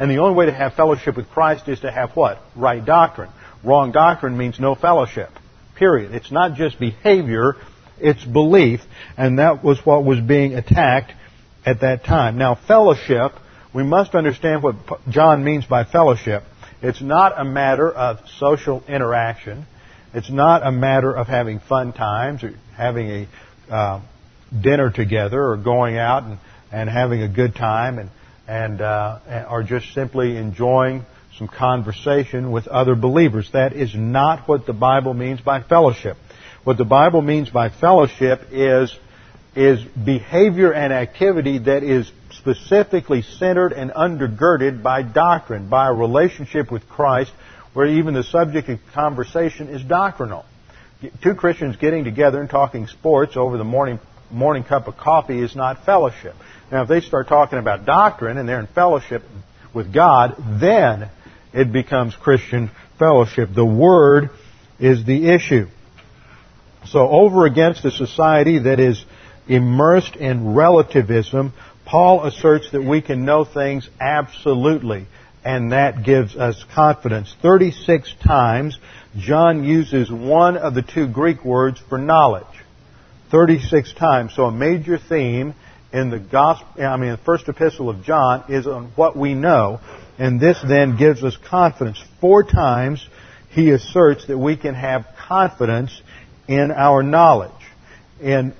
[0.01, 2.43] And the only way to have fellowship with Christ is to have what?
[2.57, 3.31] Right doctrine.
[3.62, 5.31] Wrong doctrine means no fellowship.
[5.77, 6.12] Period.
[6.12, 7.55] It's not just behavior,
[8.01, 8.81] its belief,
[9.16, 11.12] and that was what was being attacked
[11.64, 12.37] at that time.
[12.37, 13.33] Now, fellowship,
[13.73, 14.75] we must understand what
[15.09, 16.43] John means by fellowship.
[16.81, 19.66] It's not a matter of social interaction.
[20.14, 23.29] It's not a matter of having fun times or having a
[23.72, 24.01] uh,
[24.59, 26.39] dinner together or going out and,
[26.72, 28.11] and having a good time and,
[28.47, 31.05] and uh, or just simply enjoying
[31.37, 33.51] some conversation with other believers.
[33.53, 36.16] That is not what the Bible means by fellowship.
[36.64, 38.95] What the Bible means by fellowship is,
[39.59, 46.70] is behavior and activity that is specifically centered and undergirded by doctrine, by a relationship
[46.70, 47.32] with Christ,
[47.74, 50.44] where even the subject of conversation is doctrinal.
[51.22, 53.98] Two Christians getting together and talking sports over the morning,
[54.30, 56.34] morning cup of coffee is not fellowship.
[56.70, 59.22] Now, if they start talking about doctrine and they're in fellowship
[59.74, 61.11] with God, then
[61.52, 63.48] it becomes Christian fellowship.
[63.52, 64.30] The Word
[64.78, 65.66] is the issue.
[66.86, 69.04] So over against a society that is
[69.49, 71.53] immersed in relativism,
[71.84, 75.07] Paul asserts that we can know things absolutely,
[75.44, 77.34] and that gives us confidence.
[77.40, 78.78] 36 times,
[79.16, 82.44] John uses one of the two Greek words for knowledge.
[83.30, 84.34] 36 times.
[84.34, 85.55] So a major theme
[85.92, 89.80] in the gospel, I mean, the first epistle of John is on what we know,
[90.18, 92.03] and this then gives us confidence.
[92.20, 93.07] Four times
[93.51, 96.03] he asserts that we can have confidence
[96.46, 97.51] in our knowledge.
[98.20, 98.55] In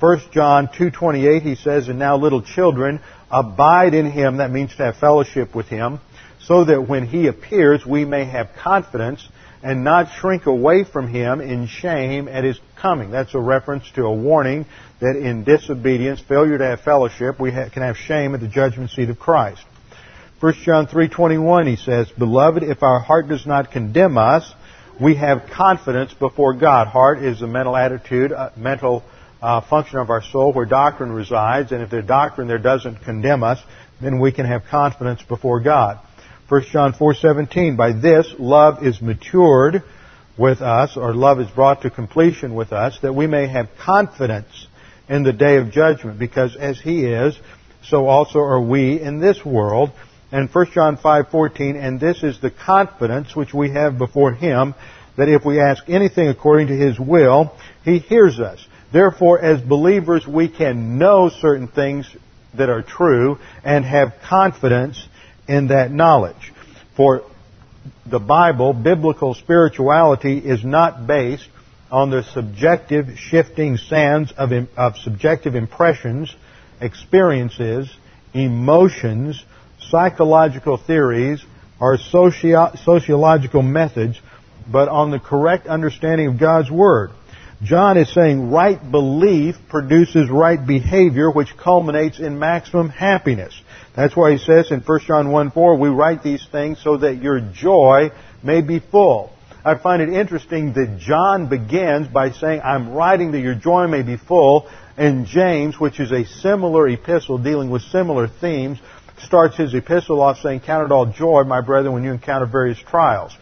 [0.00, 4.84] 1 John 2.28 he says, And now little children, abide in him, that means to
[4.84, 6.00] have fellowship with him,
[6.40, 9.28] so that when he appears we may have confidence
[9.62, 13.10] and not shrink away from him in shame at his coming.
[13.10, 14.64] That's a reference to a warning
[15.00, 19.10] that in disobedience, failure to have fellowship, we can have shame at the judgment seat
[19.10, 19.62] of Christ.
[20.40, 24.54] 1 John 3:21 he says, "Beloved, if our heart does not condemn us,
[24.98, 26.86] we have confidence before God.
[26.86, 29.02] Heart is a mental attitude, a mental
[29.42, 33.42] uh, function of our soul where doctrine resides, and if the doctrine there doesn't condemn
[33.42, 33.58] us,
[34.00, 35.98] then we can have confidence before God.
[36.48, 39.82] 1 John 4:17 By this love is matured
[40.36, 44.66] with us or love is brought to completion with us that we may have confidence
[45.08, 47.38] in the day of judgment because as he is
[47.84, 49.90] so also are we in this world
[50.32, 54.74] and 1 John 5:14 and this is the confidence which we have before him
[55.20, 57.54] that if we ask anything according to His will,
[57.84, 58.66] He hears us.
[58.90, 62.08] Therefore, as believers, we can know certain things
[62.56, 65.06] that are true and have confidence
[65.46, 66.54] in that knowledge.
[66.96, 67.22] For
[68.06, 71.48] the Bible, biblical spirituality is not based
[71.90, 76.34] on the subjective shifting sands of, of subjective impressions,
[76.80, 77.94] experiences,
[78.32, 79.44] emotions,
[79.90, 81.44] psychological theories,
[81.78, 84.18] or socio- sociological methods,
[84.70, 87.10] but on the correct understanding of God's Word.
[87.62, 93.54] John is saying right belief produces right behavior, which culminates in maximum happiness.
[93.94, 97.16] That's why he says in 1 John 1 4, we write these things so that
[97.16, 98.12] your joy
[98.42, 99.30] may be full.
[99.62, 104.00] I find it interesting that John begins by saying, I'm writing that your joy may
[104.00, 108.78] be full, and James, which is a similar epistle dealing with similar themes,
[109.18, 112.78] starts his epistle off saying, Count it all joy, my brethren, when you encounter various
[112.78, 113.32] trials.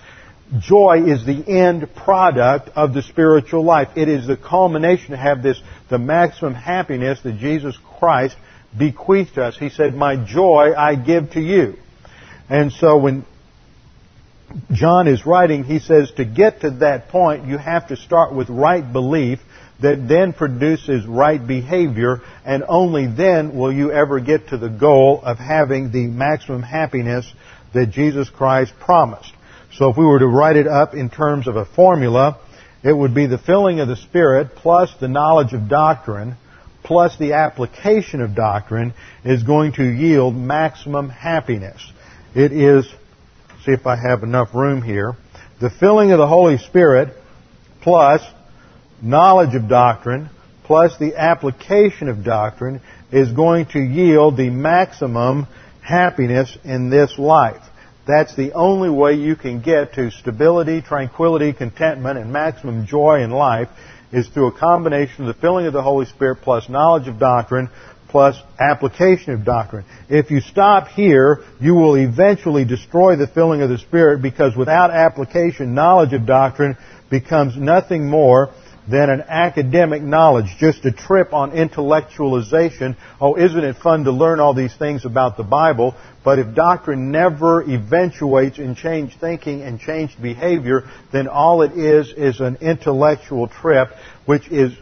[0.59, 3.89] Joy is the end product of the spiritual life.
[3.97, 8.37] It is the culmination to have this, the maximum happiness that Jesus Christ
[8.77, 9.59] bequeathed to us.
[9.59, 11.75] He said, My joy I give to you.
[12.49, 13.27] And so when
[14.73, 18.49] John is writing, he says to get to that point, you have to start with
[18.49, 19.41] right belief
[19.81, 25.21] that then produces right behavior, and only then will you ever get to the goal
[25.23, 27.31] of having the maximum happiness
[27.75, 29.33] that Jesus Christ promised.
[29.75, 32.39] So if we were to write it up in terms of a formula,
[32.83, 36.37] it would be the filling of the Spirit plus the knowledge of doctrine
[36.85, 38.95] plus the application of doctrine
[39.25, 41.93] is going to yield maximum happiness.
[42.35, 42.87] It is
[43.65, 45.15] see if I have enough room here.
[45.61, 47.15] The filling of the Holy Spirit
[47.83, 48.23] plus
[49.03, 50.31] knowledge of doctrine
[50.65, 55.47] plus the application of doctrine is going to yield the maximum
[55.83, 57.63] happiness in this life.
[58.09, 63.31] That's the only way you can get to stability, tranquility, contentment, and maximum joy in
[63.31, 63.69] life
[64.11, 67.69] is through a combination of the filling of the Holy Spirit plus knowledge of doctrine
[68.09, 69.85] plus application of doctrine.
[70.09, 74.91] If you stop here, you will eventually destroy the filling of the Spirit because without
[74.91, 76.79] application, knowledge of doctrine
[77.11, 78.55] becomes nothing more
[78.91, 82.97] than an academic knowledge, just a trip on intellectualization.
[83.21, 85.95] Oh, isn't it fun to learn all these things about the Bible?
[86.25, 92.13] But if doctrine never eventuates in changed thinking and changed behavior, then all it is
[92.17, 93.89] is an intellectual trip,
[94.25, 94.73] which is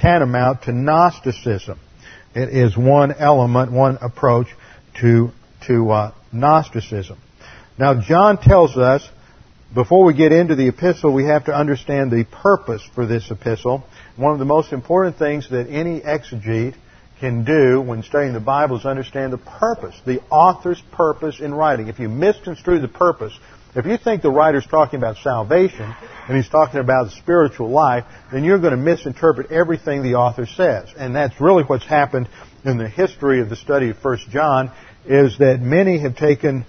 [0.00, 1.78] tantamount to Gnosticism.
[2.34, 4.48] It is one element, one approach
[5.00, 5.30] to,
[5.66, 7.18] to uh, Gnosticism.
[7.78, 9.08] Now, John tells us,
[9.74, 13.84] before we get into the epistle, we have to understand the purpose for this epistle.
[14.16, 16.74] One of the most important things that any exegete
[17.20, 21.88] can do when studying the Bible is understand the purpose, the author's purpose in writing.
[21.88, 23.32] If you misconstrue the purpose,
[23.74, 25.94] if you think the writer's talking about salvation
[26.28, 30.46] and he's talking about the spiritual life, then you're going to misinterpret everything the author
[30.46, 30.88] says.
[30.96, 32.28] And that's really what's happened
[32.64, 34.70] in the history of the study of 1 John
[35.04, 36.64] is that many have taken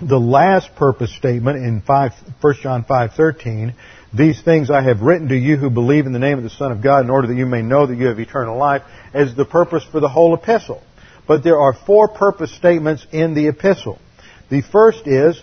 [0.00, 3.74] the last purpose statement in 5, 1 John 5:13,
[4.12, 6.72] these things I have written to you who believe in the name of the Son
[6.72, 8.82] of God in order that you may know that you have eternal life
[9.12, 10.82] as the purpose for the whole epistle.
[11.26, 13.98] But there are four purpose statements in the epistle.
[14.50, 15.40] The first is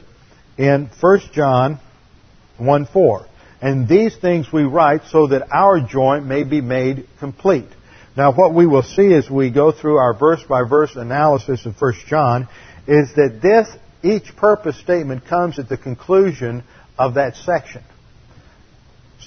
[0.58, 1.80] in 1 John
[2.58, 3.26] 1 4.
[3.62, 7.68] And these things we write so that our joy may be made complete.
[8.16, 11.76] Now what we will see as we go through our verse by verse analysis of
[11.80, 12.48] 1 John
[12.88, 13.68] is that this,
[14.06, 16.64] each purpose statement comes at the conclusion
[16.98, 17.84] of that section.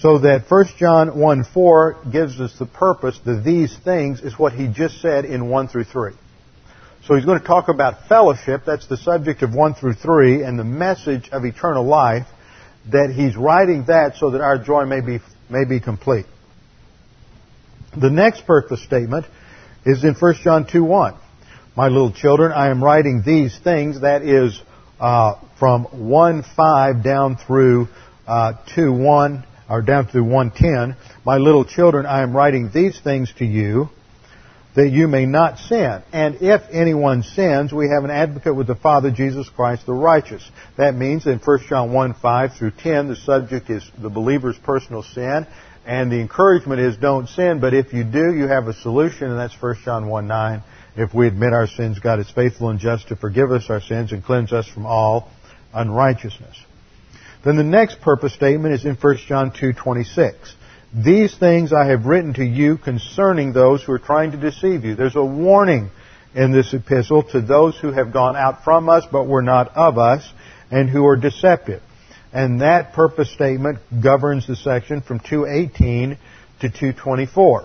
[0.00, 4.52] So that 1 John 1 4 gives us the purpose, the these things is what
[4.52, 6.12] he just said in 1 through 3.
[7.04, 10.58] So he's going to talk about fellowship, that's the subject of 1 through 3, and
[10.58, 12.26] the message of eternal life,
[12.92, 15.18] that he's writing that so that our joy may be,
[15.48, 16.26] may be complete.
[17.96, 19.26] The next purpose statement
[19.84, 21.14] is in 1 John 2 1.
[21.76, 24.60] My little children, I am writing these things, that is
[25.00, 27.88] uh, from 1 5 down through
[28.26, 30.96] uh, 2 1, or down through 110.
[31.24, 33.90] My little children, I am writing these things to you
[34.78, 36.02] that you may not sin.
[36.12, 40.48] And if anyone sins, we have an advocate with the Father, Jesus Christ the righteous.
[40.76, 45.02] That means in 1 John 1, 5 through 10, the subject is the believer's personal
[45.02, 45.48] sin.
[45.84, 49.38] And the encouragement is don't sin, but if you do, you have a solution, and
[49.38, 50.62] that's 1 John 1, 9.
[50.98, 54.10] If we admit our sins, God is faithful and just to forgive us our sins
[54.10, 55.30] and cleanse us from all
[55.72, 56.56] unrighteousness.
[57.44, 60.56] Then the next purpose statement is in 1 John 2:26.
[60.92, 64.96] These things I have written to you concerning those who are trying to deceive you.
[64.96, 65.90] There's a warning
[66.34, 69.98] in this epistle to those who have gone out from us but were not of
[69.98, 70.28] us
[70.68, 71.80] and who are deceptive.
[72.32, 76.18] and that purpose statement governs the section from 218
[76.60, 77.64] to 224.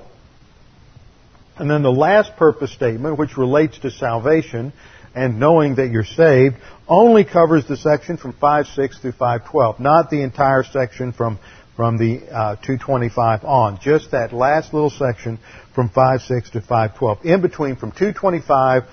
[1.58, 4.74] And then the last purpose statement, which relates to salvation
[5.16, 6.56] and knowing that you're saved,
[6.88, 11.38] only covers the section from 5.6 through 5.12, not the entire section from,
[11.76, 15.38] from the uh, 225 on, just that last little section
[15.76, 17.26] from 5.6 to 5.12.
[17.26, 18.84] In between, from 225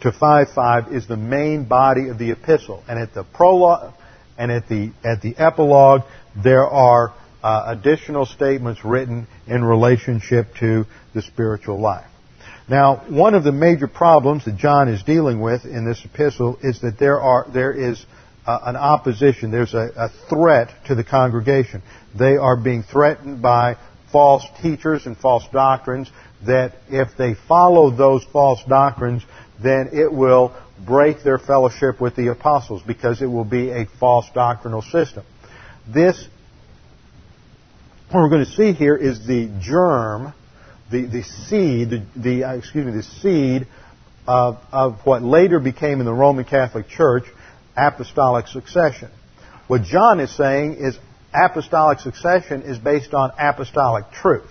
[0.00, 2.82] to 5.5 is the main body of the epistle.
[2.88, 3.92] And at the prologue
[4.38, 6.02] and at the, at the epilogue,
[6.42, 7.12] there are
[7.42, 10.86] uh, additional statements written in relationship to
[11.16, 12.06] the spiritual life.
[12.68, 16.80] Now, one of the major problems that John is dealing with in this epistle is
[16.82, 18.04] that there are there is
[18.46, 19.50] uh, an opposition.
[19.50, 21.82] There's a, a threat to the congregation.
[22.16, 23.76] They are being threatened by
[24.12, 26.10] false teachers and false doctrines.
[26.46, 29.22] That if they follow those false doctrines,
[29.62, 30.54] then it will
[30.84, 35.24] break their fellowship with the apostles because it will be a false doctrinal system.
[35.88, 36.28] This
[38.10, 40.32] what we're going to see here is the germ,
[40.90, 43.66] the, the seed, the, the uh, excuse me, the seed
[44.26, 47.24] of, of what later became in the Roman Catholic Church
[47.76, 49.10] apostolic succession.
[49.66, 50.98] What John is saying is
[51.34, 54.50] apostolic succession is based on apostolic truth.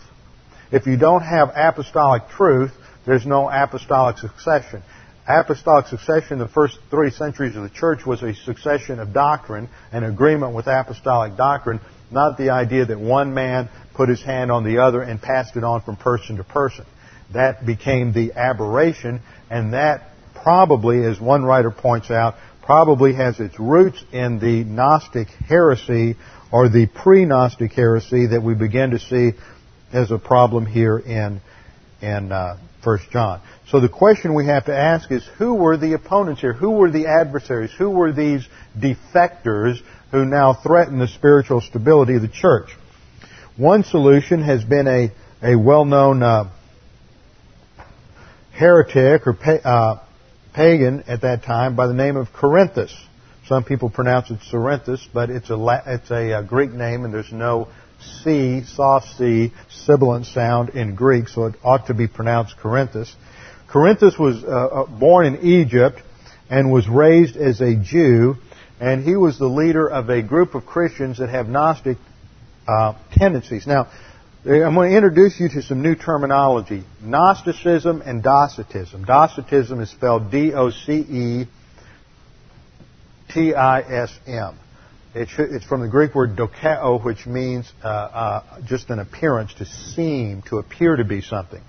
[0.72, 2.72] If you don't have apostolic truth,
[3.06, 4.84] there's no apostolic succession.
[5.28, 9.70] Apostolic succession in the first three centuries of the church was a succession of doctrine,
[9.92, 11.80] an agreement with apostolic doctrine
[12.12, 15.64] not the idea that one man put his hand on the other and passed it
[15.64, 16.86] on from person to person.
[17.34, 23.60] That became the aberration, and that probably, as one writer points out, probably has its
[23.60, 26.16] roots in the Gnostic heresy
[26.52, 29.32] or the pre-Gnostic heresy that we begin to see
[29.92, 31.42] as a problem here in
[32.02, 33.42] in uh, 1 John.
[33.70, 36.54] So the question we have to ask is who were the opponents here?
[36.54, 37.72] Who were the adversaries?
[37.78, 38.48] Who were these
[38.78, 39.80] defectors
[40.16, 42.70] who now threaten the spiritual stability of the church?
[43.58, 45.12] One solution has been a,
[45.44, 46.52] a well-known uh,
[48.54, 50.04] heretic or pa- uh,
[50.54, 52.96] pagan at that time by the name of Corinthus.
[53.48, 57.14] Some people pronounce it Cerinthus, but it's a, it's a, a uh, Greek name and
[57.14, 57.68] there's no
[58.24, 63.14] C, soft C, sibilant sound in Greek, so it ought to be pronounced Corinthus.
[63.68, 66.02] Corinthus was uh, uh, born in Egypt
[66.50, 68.38] and was raised as a Jew,
[68.80, 71.98] and he was the leader of a group of Christians that have Gnostic
[72.68, 73.66] uh, tendencies.
[73.68, 73.88] Now,
[74.46, 76.84] I'm going to introduce you to some new terminology.
[77.02, 79.06] Gnosticism and Docetism.
[79.06, 81.48] Docetism is spelled D-O-C-E-T-I-S-M.
[85.18, 90.42] It's from the Greek word dokeo, which means uh, uh, just an appearance, to seem,
[90.50, 91.62] to appear to be something.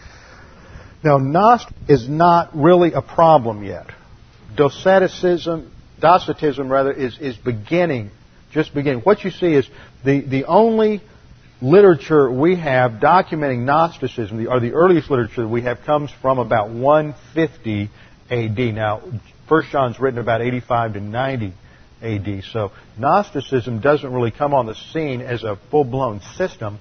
[1.05, 3.87] Now, Gnost is not really a problem yet.
[4.57, 5.71] Doceticism,
[6.01, 8.11] Docetism rather, is, is beginning,
[8.53, 9.01] just beginning.
[9.01, 9.69] What you see is
[10.05, 11.01] the, the only
[11.63, 17.91] literature we have documenting Gnosticism, or the earliest literature we have, comes from about 150
[18.31, 18.59] AD.
[18.75, 19.03] Now,
[19.49, 21.53] First John's written about 85 to 90
[22.03, 22.45] AD.
[22.53, 26.79] So Gnosticism doesn't really come on the scene as a full-blown system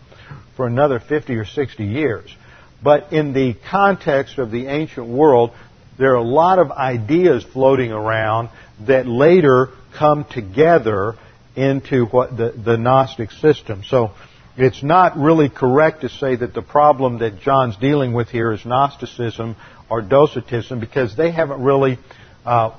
[0.55, 2.35] for another 50 or 60 years.
[2.83, 5.51] But in the context of the ancient world,
[5.97, 8.49] there are a lot of ideas floating around
[8.81, 11.15] that later come together
[11.55, 13.83] into what the, the Gnostic system.
[13.85, 14.11] So
[14.57, 18.65] it's not really correct to say that the problem that John's dealing with here is
[18.65, 19.55] Gnosticism
[19.89, 21.97] or Docetism because they haven't really
[22.45, 22.75] uh,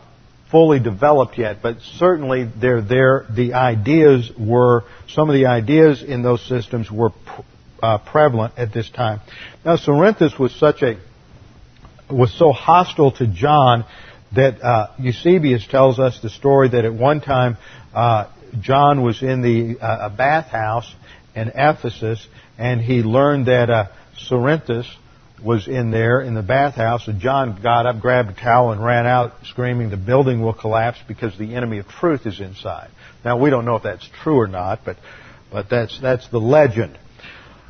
[0.51, 3.26] fully developed yet, but certainly they're there.
[3.34, 7.11] The ideas were, some of the ideas in those systems were
[7.82, 9.20] uh, prevalent at this time.
[9.64, 10.99] Now, Cerinthus was such a,
[12.11, 13.84] was so hostile to John
[14.37, 17.57] that uh, Eusebius tells us the story that at one time
[17.95, 18.30] uh,
[18.61, 20.93] John was in the uh, a bathhouse
[21.34, 22.26] in Ephesus,
[22.59, 23.87] and he learned that uh,
[25.43, 29.07] was in there in the bathhouse, and John got up, grabbed a towel, and ran
[29.07, 32.91] out screaming, The building will collapse because the enemy of truth is inside.
[33.24, 34.97] Now, we don't know if that's true or not, but,
[35.53, 36.99] but that's, that's the legend.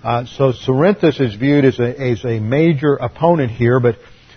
[0.04, 3.96] Uh, so Cerinthus is viewed as a, as a major opponent here, but,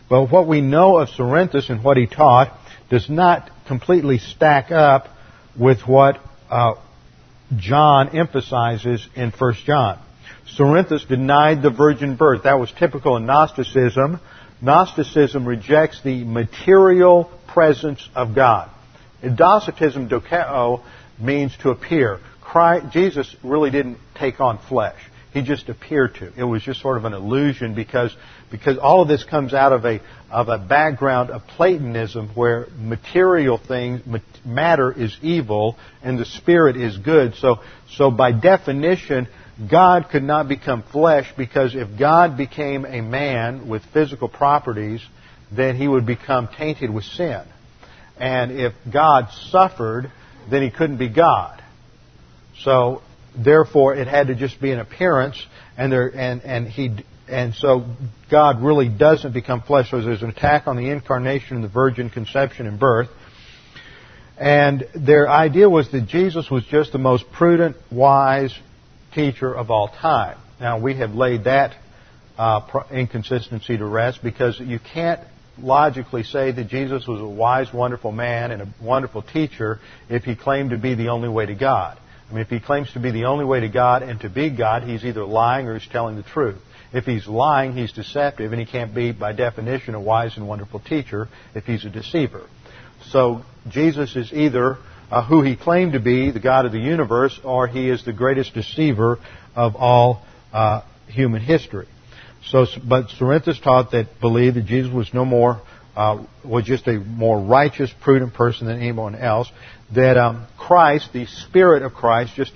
[0.09, 2.51] but what we know of Cerinthus and what he taught
[2.89, 5.07] does not completely stack up
[5.57, 6.73] with what uh,
[7.55, 9.99] John emphasizes in 1 John.
[10.57, 12.43] Cerinthus denied the virgin birth.
[12.43, 14.19] That was typical in Gnosticism.
[14.61, 18.69] Gnosticism rejects the material presence of God.
[19.21, 20.83] In Docetism, dokeo
[21.19, 22.19] means to appear.
[22.41, 24.97] Christ, Jesus really didn't take on flesh.
[25.31, 26.31] He just appeared to.
[26.35, 28.15] It was just sort of an illusion because,
[28.49, 30.01] because all of this comes out of a,
[30.31, 34.01] of a background of Platonism where material things,
[34.43, 37.35] matter is evil and the spirit is good.
[37.35, 37.59] So,
[37.91, 39.27] so by definition,
[39.69, 45.01] God could not become flesh because if God became a man with physical properties,
[45.51, 47.43] then he would become tainted with sin.
[48.17, 50.11] And if God suffered,
[50.49, 51.61] then he couldn't be God.
[52.61, 53.01] So
[53.37, 55.41] therefore it had to just be an appearance
[55.77, 57.85] and there and, and he and so
[58.29, 59.91] God really doesn't become flesh.
[59.91, 63.09] So there's an attack on the incarnation and the virgin conception and birth.
[64.37, 68.57] And their idea was that Jesus was just the most prudent, wise
[69.13, 70.37] teacher of all time.
[70.59, 71.75] Now we have laid that
[72.37, 72.61] uh,
[72.91, 75.19] inconsistency to rest because you can't
[75.61, 80.35] logically say that Jesus was a wise, wonderful man and a wonderful teacher if he
[80.35, 81.99] claimed to be the only way to God.
[82.29, 84.49] I mean, if he claims to be the only way to God and to be
[84.49, 86.57] God, he's either lying or he's telling the truth.
[86.93, 90.79] If he's lying, he's deceptive, and he can't be, by definition, a wise and wonderful
[90.79, 92.47] teacher if he's a deceiver.
[93.09, 94.77] So Jesus is either
[95.11, 98.13] uh, who he claimed to be, the God of the universe, or he is the
[98.13, 99.19] greatest deceiver
[99.55, 100.23] of all
[100.53, 101.87] uh, human history.
[102.45, 105.61] So, but Cerinthus taught that believed that Jesus was no more
[105.99, 109.51] uh, was just a more righteous, prudent person than anyone else.
[109.93, 112.53] That um, Christ, the Spirit of Christ, just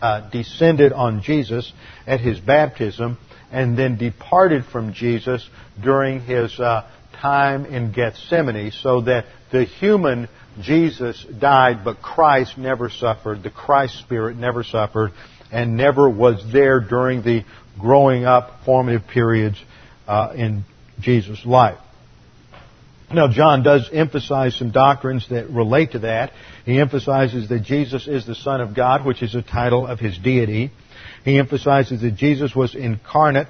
[0.00, 1.70] uh, descended on Jesus
[2.06, 3.18] at his baptism,
[3.52, 5.46] and then departed from Jesus
[5.82, 6.88] during his uh,
[7.20, 10.26] time in Gethsemane, so that the human
[10.62, 13.42] Jesus died, but Christ never suffered.
[13.42, 15.12] The Christ Spirit never suffered,
[15.52, 17.44] and never was there during the
[17.78, 19.62] growing up formative periods
[20.08, 20.64] uh, in
[20.98, 21.76] Jesus' life.
[23.12, 26.32] Now, John does emphasize some doctrines that relate to that.
[26.64, 30.18] He emphasizes that Jesus is the Son of God, which is a title of his
[30.18, 30.72] deity.
[31.24, 33.46] He emphasizes that Jesus was incarnate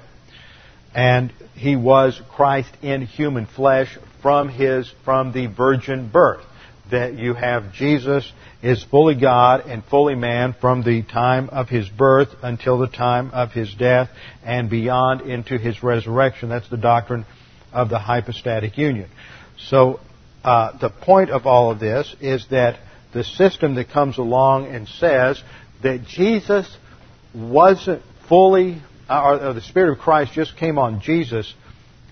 [0.93, 6.43] and he was Christ in human flesh from his, from the virgin birth.
[6.91, 8.31] That you have Jesus
[8.63, 13.31] is fully God and fully man from the time of his birth until the time
[13.31, 14.09] of his death
[14.43, 16.49] and beyond into his resurrection.
[16.49, 17.25] That's the doctrine
[17.73, 19.09] of the hypostatic union.
[19.57, 19.99] So
[20.43, 22.79] uh, the point of all of this is that
[23.13, 25.41] the system that comes along and says
[25.83, 26.77] that Jesus
[27.33, 31.53] wasn't fully, or, or the Spirit of Christ just came on Jesus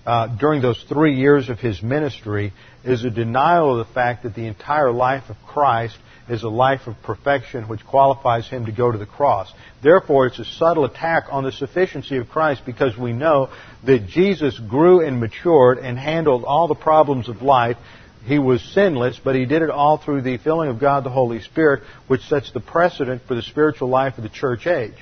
[0.06, 2.52] uh, during those three years of his ministry
[2.84, 5.96] is a denial of the fact that the entire life of Christ
[6.28, 9.52] is a life of perfection which qualifies him to go to the cross.
[9.82, 13.50] Therefore, it's a subtle attack on the sufficiency of Christ because we know
[13.84, 17.76] that Jesus grew and matured and handled all the problems of life.
[18.24, 21.40] He was sinless, but he did it all through the filling of God the Holy
[21.40, 24.96] Spirit, which sets the precedent for the spiritual life of the church age.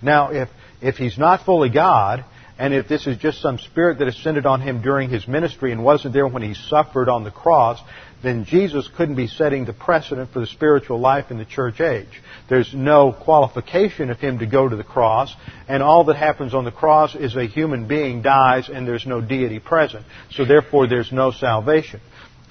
[0.00, 0.48] Now, if,
[0.80, 2.24] if he's not fully God,
[2.58, 5.82] and if this is just some spirit that ascended on him during his ministry and
[5.82, 7.80] wasn't there when he suffered on the cross,
[8.22, 12.20] then Jesus couldn't be setting the precedent for the spiritual life in the church age.
[12.48, 15.34] There's no qualification of him to go to the cross,
[15.68, 19.20] and all that happens on the cross is a human being dies and there's no
[19.20, 20.04] deity present.
[20.32, 22.00] So therefore there's no salvation.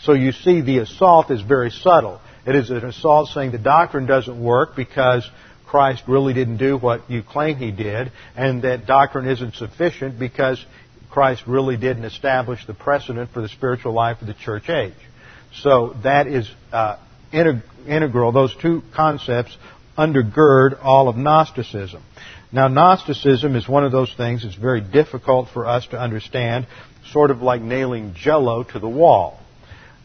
[0.01, 2.19] So you see the assault is very subtle.
[2.47, 5.29] It is an assault saying the doctrine doesn't work because
[5.67, 10.65] Christ really didn't do what you claim he did, and that doctrine isn't sufficient because
[11.11, 14.93] Christ really didn't establish the precedent for the spiritual life of the church age.
[15.53, 16.97] So that is uh,
[17.31, 18.31] integral.
[18.31, 19.55] Those two concepts
[19.97, 22.01] undergird all of Gnosticism.
[22.51, 26.67] Now, Gnosticism is one of those things that's very difficult for us to understand,
[27.11, 29.39] sort of like nailing jello to the wall.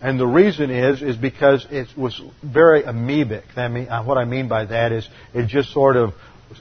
[0.03, 3.57] And the reason is, is because it was very amoebic.
[3.57, 6.13] I mean, uh, what I mean by that is it just sort of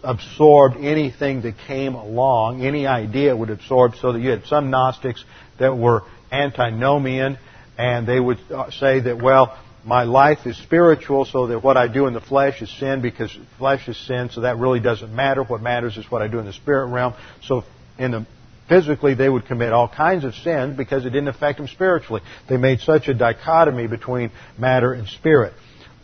[0.01, 5.25] absorbed anything that came along, any idea would absorb, so that you had some Gnostics
[5.59, 7.37] that were antinomian,
[7.77, 11.87] and they would uh, say that, well, my life is spiritual, so that what I
[11.87, 15.43] do in the flesh is sin because flesh is sin, so that really doesn't matter.
[15.43, 17.13] What matters is what I do in the spirit realm.
[17.41, 17.63] So
[17.97, 18.25] in the
[18.69, 22.21] physically they would commit all kinds of sins because it didn't affect them spiritually.
[22.47, 25.53] They made such a dichotomy between matter and spirit.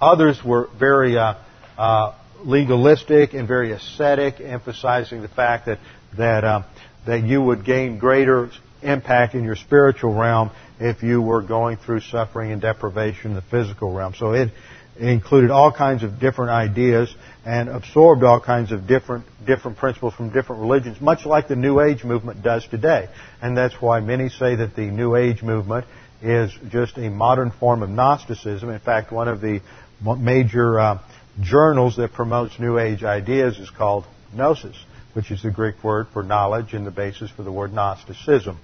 [0.01, 1.35] Others were very uh,
[1.77, 5.79] uh, legalistic and very ascetic, emphasizing the fact that
[6.17, 6.63] that uh,
[7.05, 8.49] that you would gain greater
[8.81, 13.41] impact in your spiritual realm if you were going through suffering and deprivation in the
[13.41, 14.13] physical realm.
[14.13, 14.51] So it
[14.97, 17.13] included all kinds of different ideas
[17.45, 21.79] and absorbed all kinds of different different principles from different religions, much like the New
[21.79, 23.07] Age movement does today.
[23.41, 25.85] And that's why many say that the New Age movement
[26.21, 28.69] is just a modern form of Gnosticism.
[28.69, 29.61] In fact, one of the
[30.03, 30.99] major uh,
[31.41, 34.75] journals that promotes New Age ideas is called Gnosis.
[35.13, 38.57] which is the Greek word for knowledge and the basis for the word Gnosticism.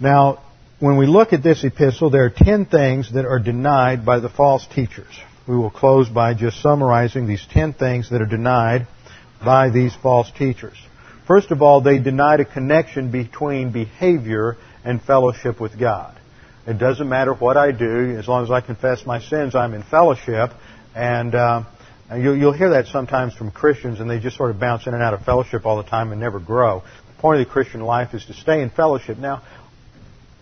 [0.00, 0.42] Now,
[0.78, 4.30] when we look at this epistle, there are ten things that are denied by the
[4.30, 5.12] false teachers.
[5.46, 8.86] We will close by just summarizing these ten things that are denied
[9.44, 10.76] by these false teachers.
[11.26, 16.18] First of all, they denied a connection between behavior and fellowship with God.
[16.66, 19.82] It doesn't matter what I do, as long as I confess my sins, I'm in
[19.82, 20.50] fellowship.
[20.94, 21.64] And uh,
[22.16, 25.12] you'll hear that sometimes from Christians, and they just sort of bounce in and out
[25.12, 26.82] of fellowship all the time and never grow.
[27.14, 29.18] The point of the Christian life is to stay in fellowship.
[29.18, 29.42] Now,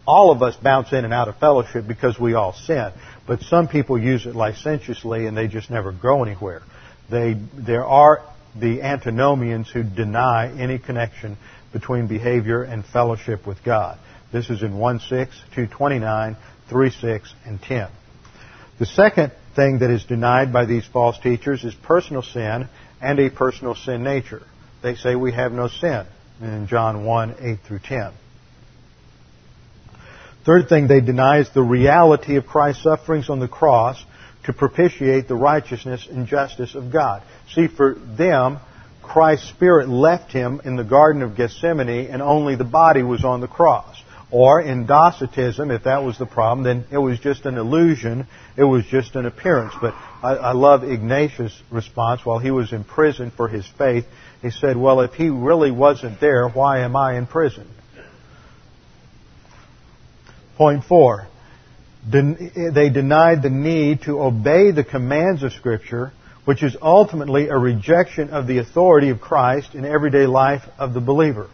[0.09, 2.91] all of us bounce in and out of fellowship because we all sin.
[3.27, 6.63] But some people use it licentiously and they just never grow anywhere.
[7.11, 8.23] They, there are
[8.59, 11.37] the antinomians who deny any connection
[11.75, 13.99] between behavior and fellowship with God.
[14.33, 15.11] This is in 1 6,
[15.55, 16.37] 229,
[16.71, 17.89] 3 6, and 10.
[18.79, 22.69] The second thing that is denied by these false teachers is personal sin
[23.03, 24.43] and a personal sin nature.
[24.83, 26.07] They say we have no sin
[26.41, 28.13] in John 1 8 through 10.
[30.49, 34.03] Third thing they deny is the reality of Christ's sufferings on the cross
[34.45, 37.23] to propitiate the righteousness and justice of God.
[37.53, 38.59] See, for them,
[39.03, 43.43] Christ's Spirit left him in the Garden of Gethsemane and only the body was on
[43.43, 44.03] the cross.
[44.31, 48.27] Or in Docetism, if that was the problem, then it was just an illusion.
[48.57, 49.75] It was just an appearance.
[49.79, 49.93] But
[50.23, 54.07] I, I love Ignatius' response while he was in prison for his faith.
[54.41, 57.69] He said, well, if he really wasn't there, why am I in prison?
[60.59, 61.29] Point four,
[62.13, 66.11] eh, they denied the need to obey the commands of Scripture,
[66.47, 71.01] which is ultimately a rejection of the authority of Christ in everyday life of the
[71.01, 71.49] believer.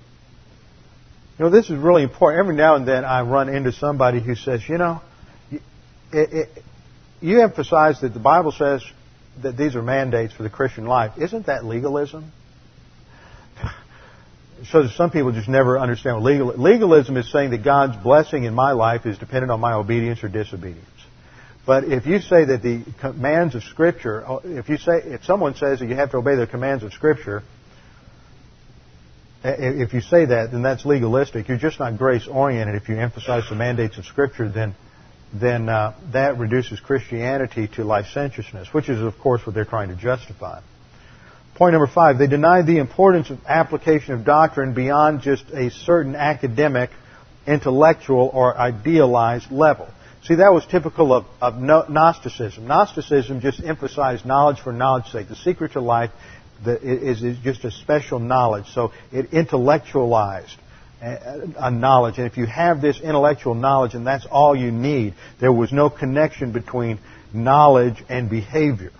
[1.38, 2.40] You know, this is really important.
[2.40, 5.02] Every now and then I run into somebody who says, you know,
[5.50, 5.60] it,
[6.10, 6.60] it, eh, eh,
[7.20, 8.82] you emphasize that the Bible says
[9.42, 11.18] that these are mandates for the Christian life.
[11.18, 12.32] Isn't that legalism?
[14.70, 18.54] So some people just never understand what legal, legalism is saying that God's blessing in
[18.54, 20.88] my life is dependent on my obedience or disobedience.
[21.66, 25.80] But if you say that the commands of Scripture, if you say, if someone says
[25.80, 27.42] that you have to obey the commands of Scripture,
[29.42, 31.48] if you say that, then that's legalistic.
[31.48, 32.76] You're just not grace oriented.
[32.76, 34.74] If you emphasize the mandates of Scripture, then
[35.34, 39.96] then uh, that reduces Christianity to licentiousness, which is, of course, what they're trying to
[39.96, 40.60] justify.
[41.54, 46.16] Point number five, they deny the importance of application of doctrine beyond just a certain
[46.16, 46.90] academic,
[47.46, 49.88] intellectual, or idealized level.
[50.24, 52.66] See, that was typical of, of Gnosticism.
[52.66, 55.28] Gnosticism just emphasized knowledge for knowledge's sake.
[55.28, 56.10] The secret to life
[56.66, 58.66] is just a special knowledge.
[58.68, 60.56] So it intellectualized
[61.02, 62.18] a knowledge.
[62.18, 65.90] And if you have this intellectual knowledge and that's all you need, there was no
[65.90, 66.98] connection between
[67.32, 68.92] knowledge and behavior.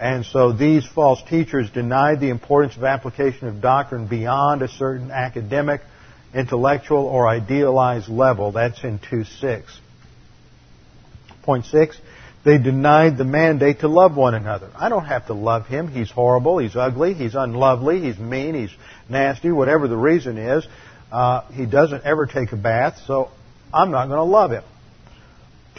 [0.00, 5.10] And so these false teachers denied the importance of application of doctrine beyond a certain
[5.10, 5.82] academic,
[6.34, 8.52] intellectual, or idealized level.
[8.52, 9.64] That's in 2.6.
[11.42, 11.98] Point 6,
[12.44, 14.70] they denied the mandate to love one another.
[14.74, 15.88] I don't have to love him.
[15.88, 16.56] He's horrible.
[16.56, 17.12] He's ugly.
[17.12, 18.00] He's unlovely.
[18.00, 18.54] He's mean.
[18.54, 18.74] He's
[19.06, 19.50] nasty.
[19.50, 20.66] Whatever the reason is,
[21.12, 23.30] uh, he doesn't ever take a bath, so
[23.74, 24.64] I'm not going to love him.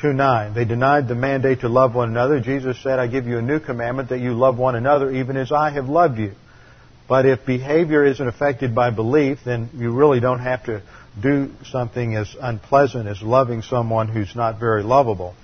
[0.01, 0.53] 2 9.
[0.53, 2.39] They denied the mandate to love one another.
[2.39, 5.51] Jesus said, I give you a new commandment that you love one another even as
[5.51, 6.33] I have loved you.
[7.07, 10.81] But if behavior isn't affected by belief, then you really don't have to
[11.21, 15.35] do something as unpleasant as loving someone who's not very lovable.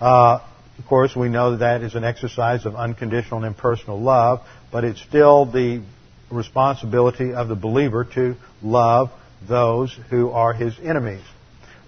[0.00, 0.40] Uh,
[0.78, 4.40] of course, we know that, that is an exercise of unconditional and impersonal love,
[4.70, 5.82] but it's still the
[6.30, 9.10] responsibility of the believer to love
[9.48, 11.22] those who are his enemies.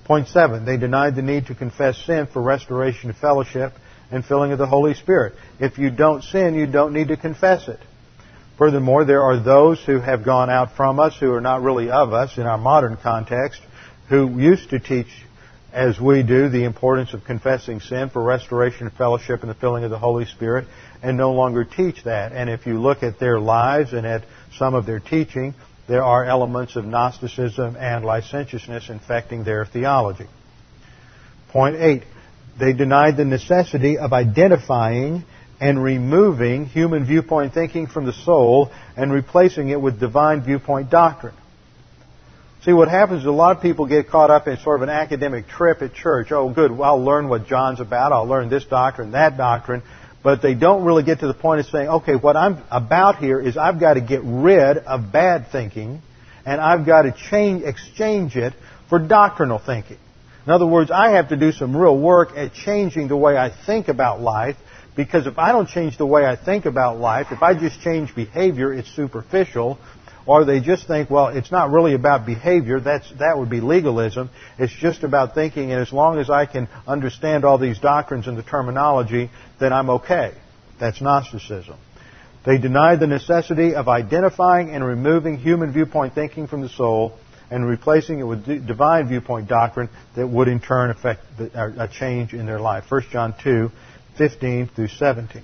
[0.09, 3.75] Point seven, they denied the need to confess sin for restoration of fellowship
[4.11, 5.35] and filling of the Holy Spirit.
[5.61, 7.79] If you don't sin, you don't need to confess it.
[8.57, 12.15] Furthermore, there are those who have gone out from us who are not really of
[12.15, 13.61] us in our modern context,
[14.09, 15.09] who used to teach,
[15.75, 19.85] as we do, the importance of confessing sin for restoration of fellowship and the filling
[19.85, 20.67] of the Holy Spirit,
[21.03, 22.33] and no longer teach that.
[22.33, 24.25] And if you look at their lives and at
[24.57, 25.55] some of their teaching,
[25.89, 30.27] there are elements of Gnosticism and licentiousness infecting their theology.
[31.49, 32.03] Point eight,
[32.61, 35.25] they denied the necessity of identifying
[35.61, 41.35] and removing human viewpoint thinking from the soul and replacing it with divine viewpoint doctrine.
[42.65, 44.95] See, what happens is a lot of people get caught up in sort of an
[44.95, 46.33] academic trip at church.
[46.33, 48.13] Oh, good, well, I'll learn what John's about.
[48.13, 49.83] I'll learn this doctrine, that doctrine
[50.29, 53.41] but they don't really get to the point of saying, okay, what I'm about here
[53.41, 56.03] is I've got to get rid of bad thinking
[56.45, 58.53] and I've got to change, exchange it
[58.91, 59.97] for doctrinal thinking.
[60.45, 63.49] In other words, I have to do some real work at changing the way I
[63.65, 64.59] think about life
[64.99, 68.17] Because if I don't change the way I think about life, if I just change
[68.17, 69.79] behavior, it's superficial.
[70.29, 72.81] Or they just think, well, it's not really about behavior.
[72.81, 74.29] That's, that would be legalism.
[74.59, 78.37] It's just about thinking, and as long as I can understand all these doctrines and
[78.37, 80.35] the terminology, then I'm okay.
[80.79, 81.79] That's Gnosticism.
[82.45, 87.19] They deny the necessity of identifying and removing human viewpoint thinking from the soul
[87.51, 92.45] and replacing it with divine viewpoint doctrine that would in turn affect a change in
[92.45, 92.85] their life.
[92.91, 93.71] 1 John 2,
[94.19, 95.43] 15 through 17.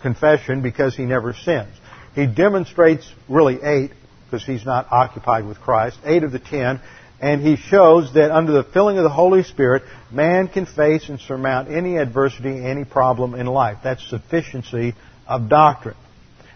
[0.00, 1.74] confession because he never sins.
[2.14, 3.90] He demonstrates really eight,
[4.24, 6.80] because he's not occupied with Christ, eight of the ten,
[7.20, 11.18] and he shows that under the filling of the Holy Spirit, man can face and
[11.20, 13.78] surmount any adversity, any problem in life.
[13.82, 14.94] That's sufficiency
[15.26, 15.96] of doctrine.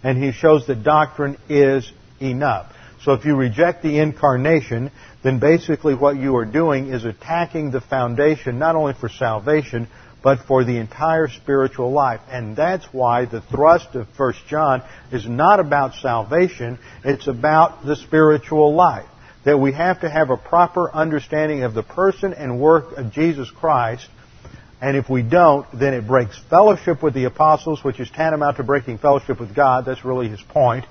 [0.04, 1.90] And he shows that doctrine is
[2.20, 2.72] enough.
[3.04, 4.92] So if you reject the incarnation,
[5.24, 9.88] then basically what you are doing is attacking the foundation not only for salvation,
[10.22, 12.20] but for the entire spiritual life.
[12.30, 17.96] And that's why the thrust of 1 John is not about salvation, it's about the
[17.96, 19.06] spiritual life.
[19.44, 23.50] That we have to have a proper understanding of the person and work of Jesus
[23.50, 24.06] Christ.
[24.80, 28.62] And if we don't, then it breaks fellowship with the apostles, which is tantamount to
[28.62, 29.84] breaking fellowship with God.
[29.84, 30.84] That's really his point.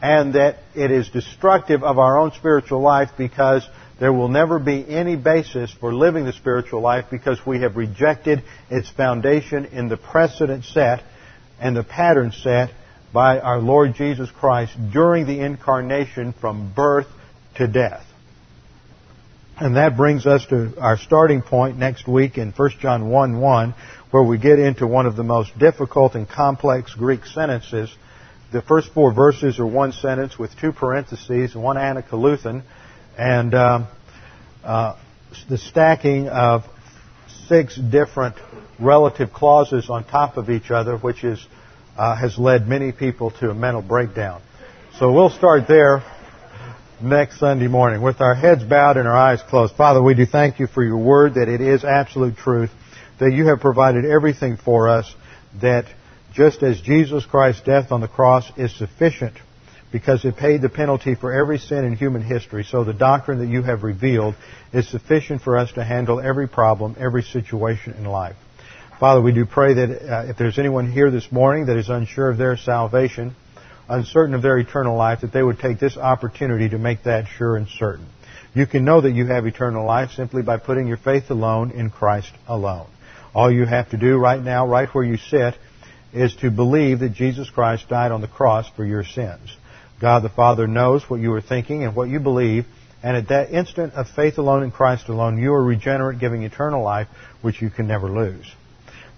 [0.00, 3.68] And that it is destructive of our own spiritual life because
[3.98, 8.44] there will never be any basis for living the spiritual life because we have rejected
[8.70, 11.02] its foundation in the precedent set
[11.60, 12.70] and the pattern set
[13.12, 17.08] by our Lord Jesus Christ during the incarnation from birth
[17.58, 18.04] to death.
[19.60, 23.74] And that brings us to our starting point next week in 1 John 1 1,
[24.12, 27.92] where we get into one of the most difficult and complex Greek sentences.
[28.52, 32.62] The first four verses are one sentence with two parentheses one anacoluthon
[33.18, 33.86] and uh,
[34.62, 34.96] uh,
[35.50, 36.62] the stacking of
[37.48, 38.36] six different
[38.78, 41.44] relative clauses on top of each other, which is,
[41.96, 44.40] uh, has led many people to a mental breakdown.
[44.98, 46.04] So we'll start there
[47.02, 49.74] next Sunday morning with our heads bowed and our eyes closed.
[49.76, 52.70] Father, we do thank you for your word that it is absolute truth,
[53.20, 55.14] that you have provided everything for us,
[55.60, 55.86] that
[56.34, 59.34] just as Jesus Christ's death on the cross is sufficient
[59.90, 62.64] because it paid the penalty for every sin in human history.
[62.64, 64.34] So the doctrine that you have revealed
[64.72, 68.36] is sufficient for us to handle every problem, every situation in life.
[69.00, 72.30] Father, we do pray that uh, if there's anyone here this morning that is unsure
[72.30, 73.34] of their salvation,
[73.88, 77.56] uncertain of their eternal life, that they would take this opportunity to make that sure
[77.56, 78.06] and certain.
[78.54, 81.90] You can know that you have eternal life simply by putting your faith alone in
[81.90, 82.86] Christ alone.
[83.34, 85.54] All you have to do right now, right where you sit,
[86.12, 89.56] is to believe that Jesus Christ died on the cross for your sins.
[90.00, 92.66] God the Father knows what you are thinking and what you believe,
[93.02, 96.82] and at that instant of faith alone in Christ alone, you are regenerate, giving eternal
[96.82, 97.08] life,
[97.42, 98.46] which you can never lose.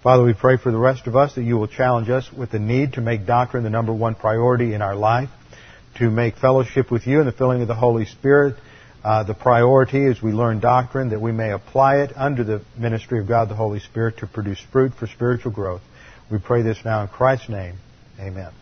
[0.02, 2.58] Father, we pray for the rest of us that you will challenge us with the
[2.58, 5.28] need to make doctrine the number one priority in our life,
[5.96, 8.56] to make fellowship with you and the filling of the Holy Spirit
[9.04, 13.20] uh, the priority as we learn doctrine, that we may apply it under the ministry
[13.20, 15.82] of God the Holy Spirit to produce fruit for spiritual growth.
[16.30, 17.76] We pray this now in Christ's name.
[18.18, 18.52] Amen.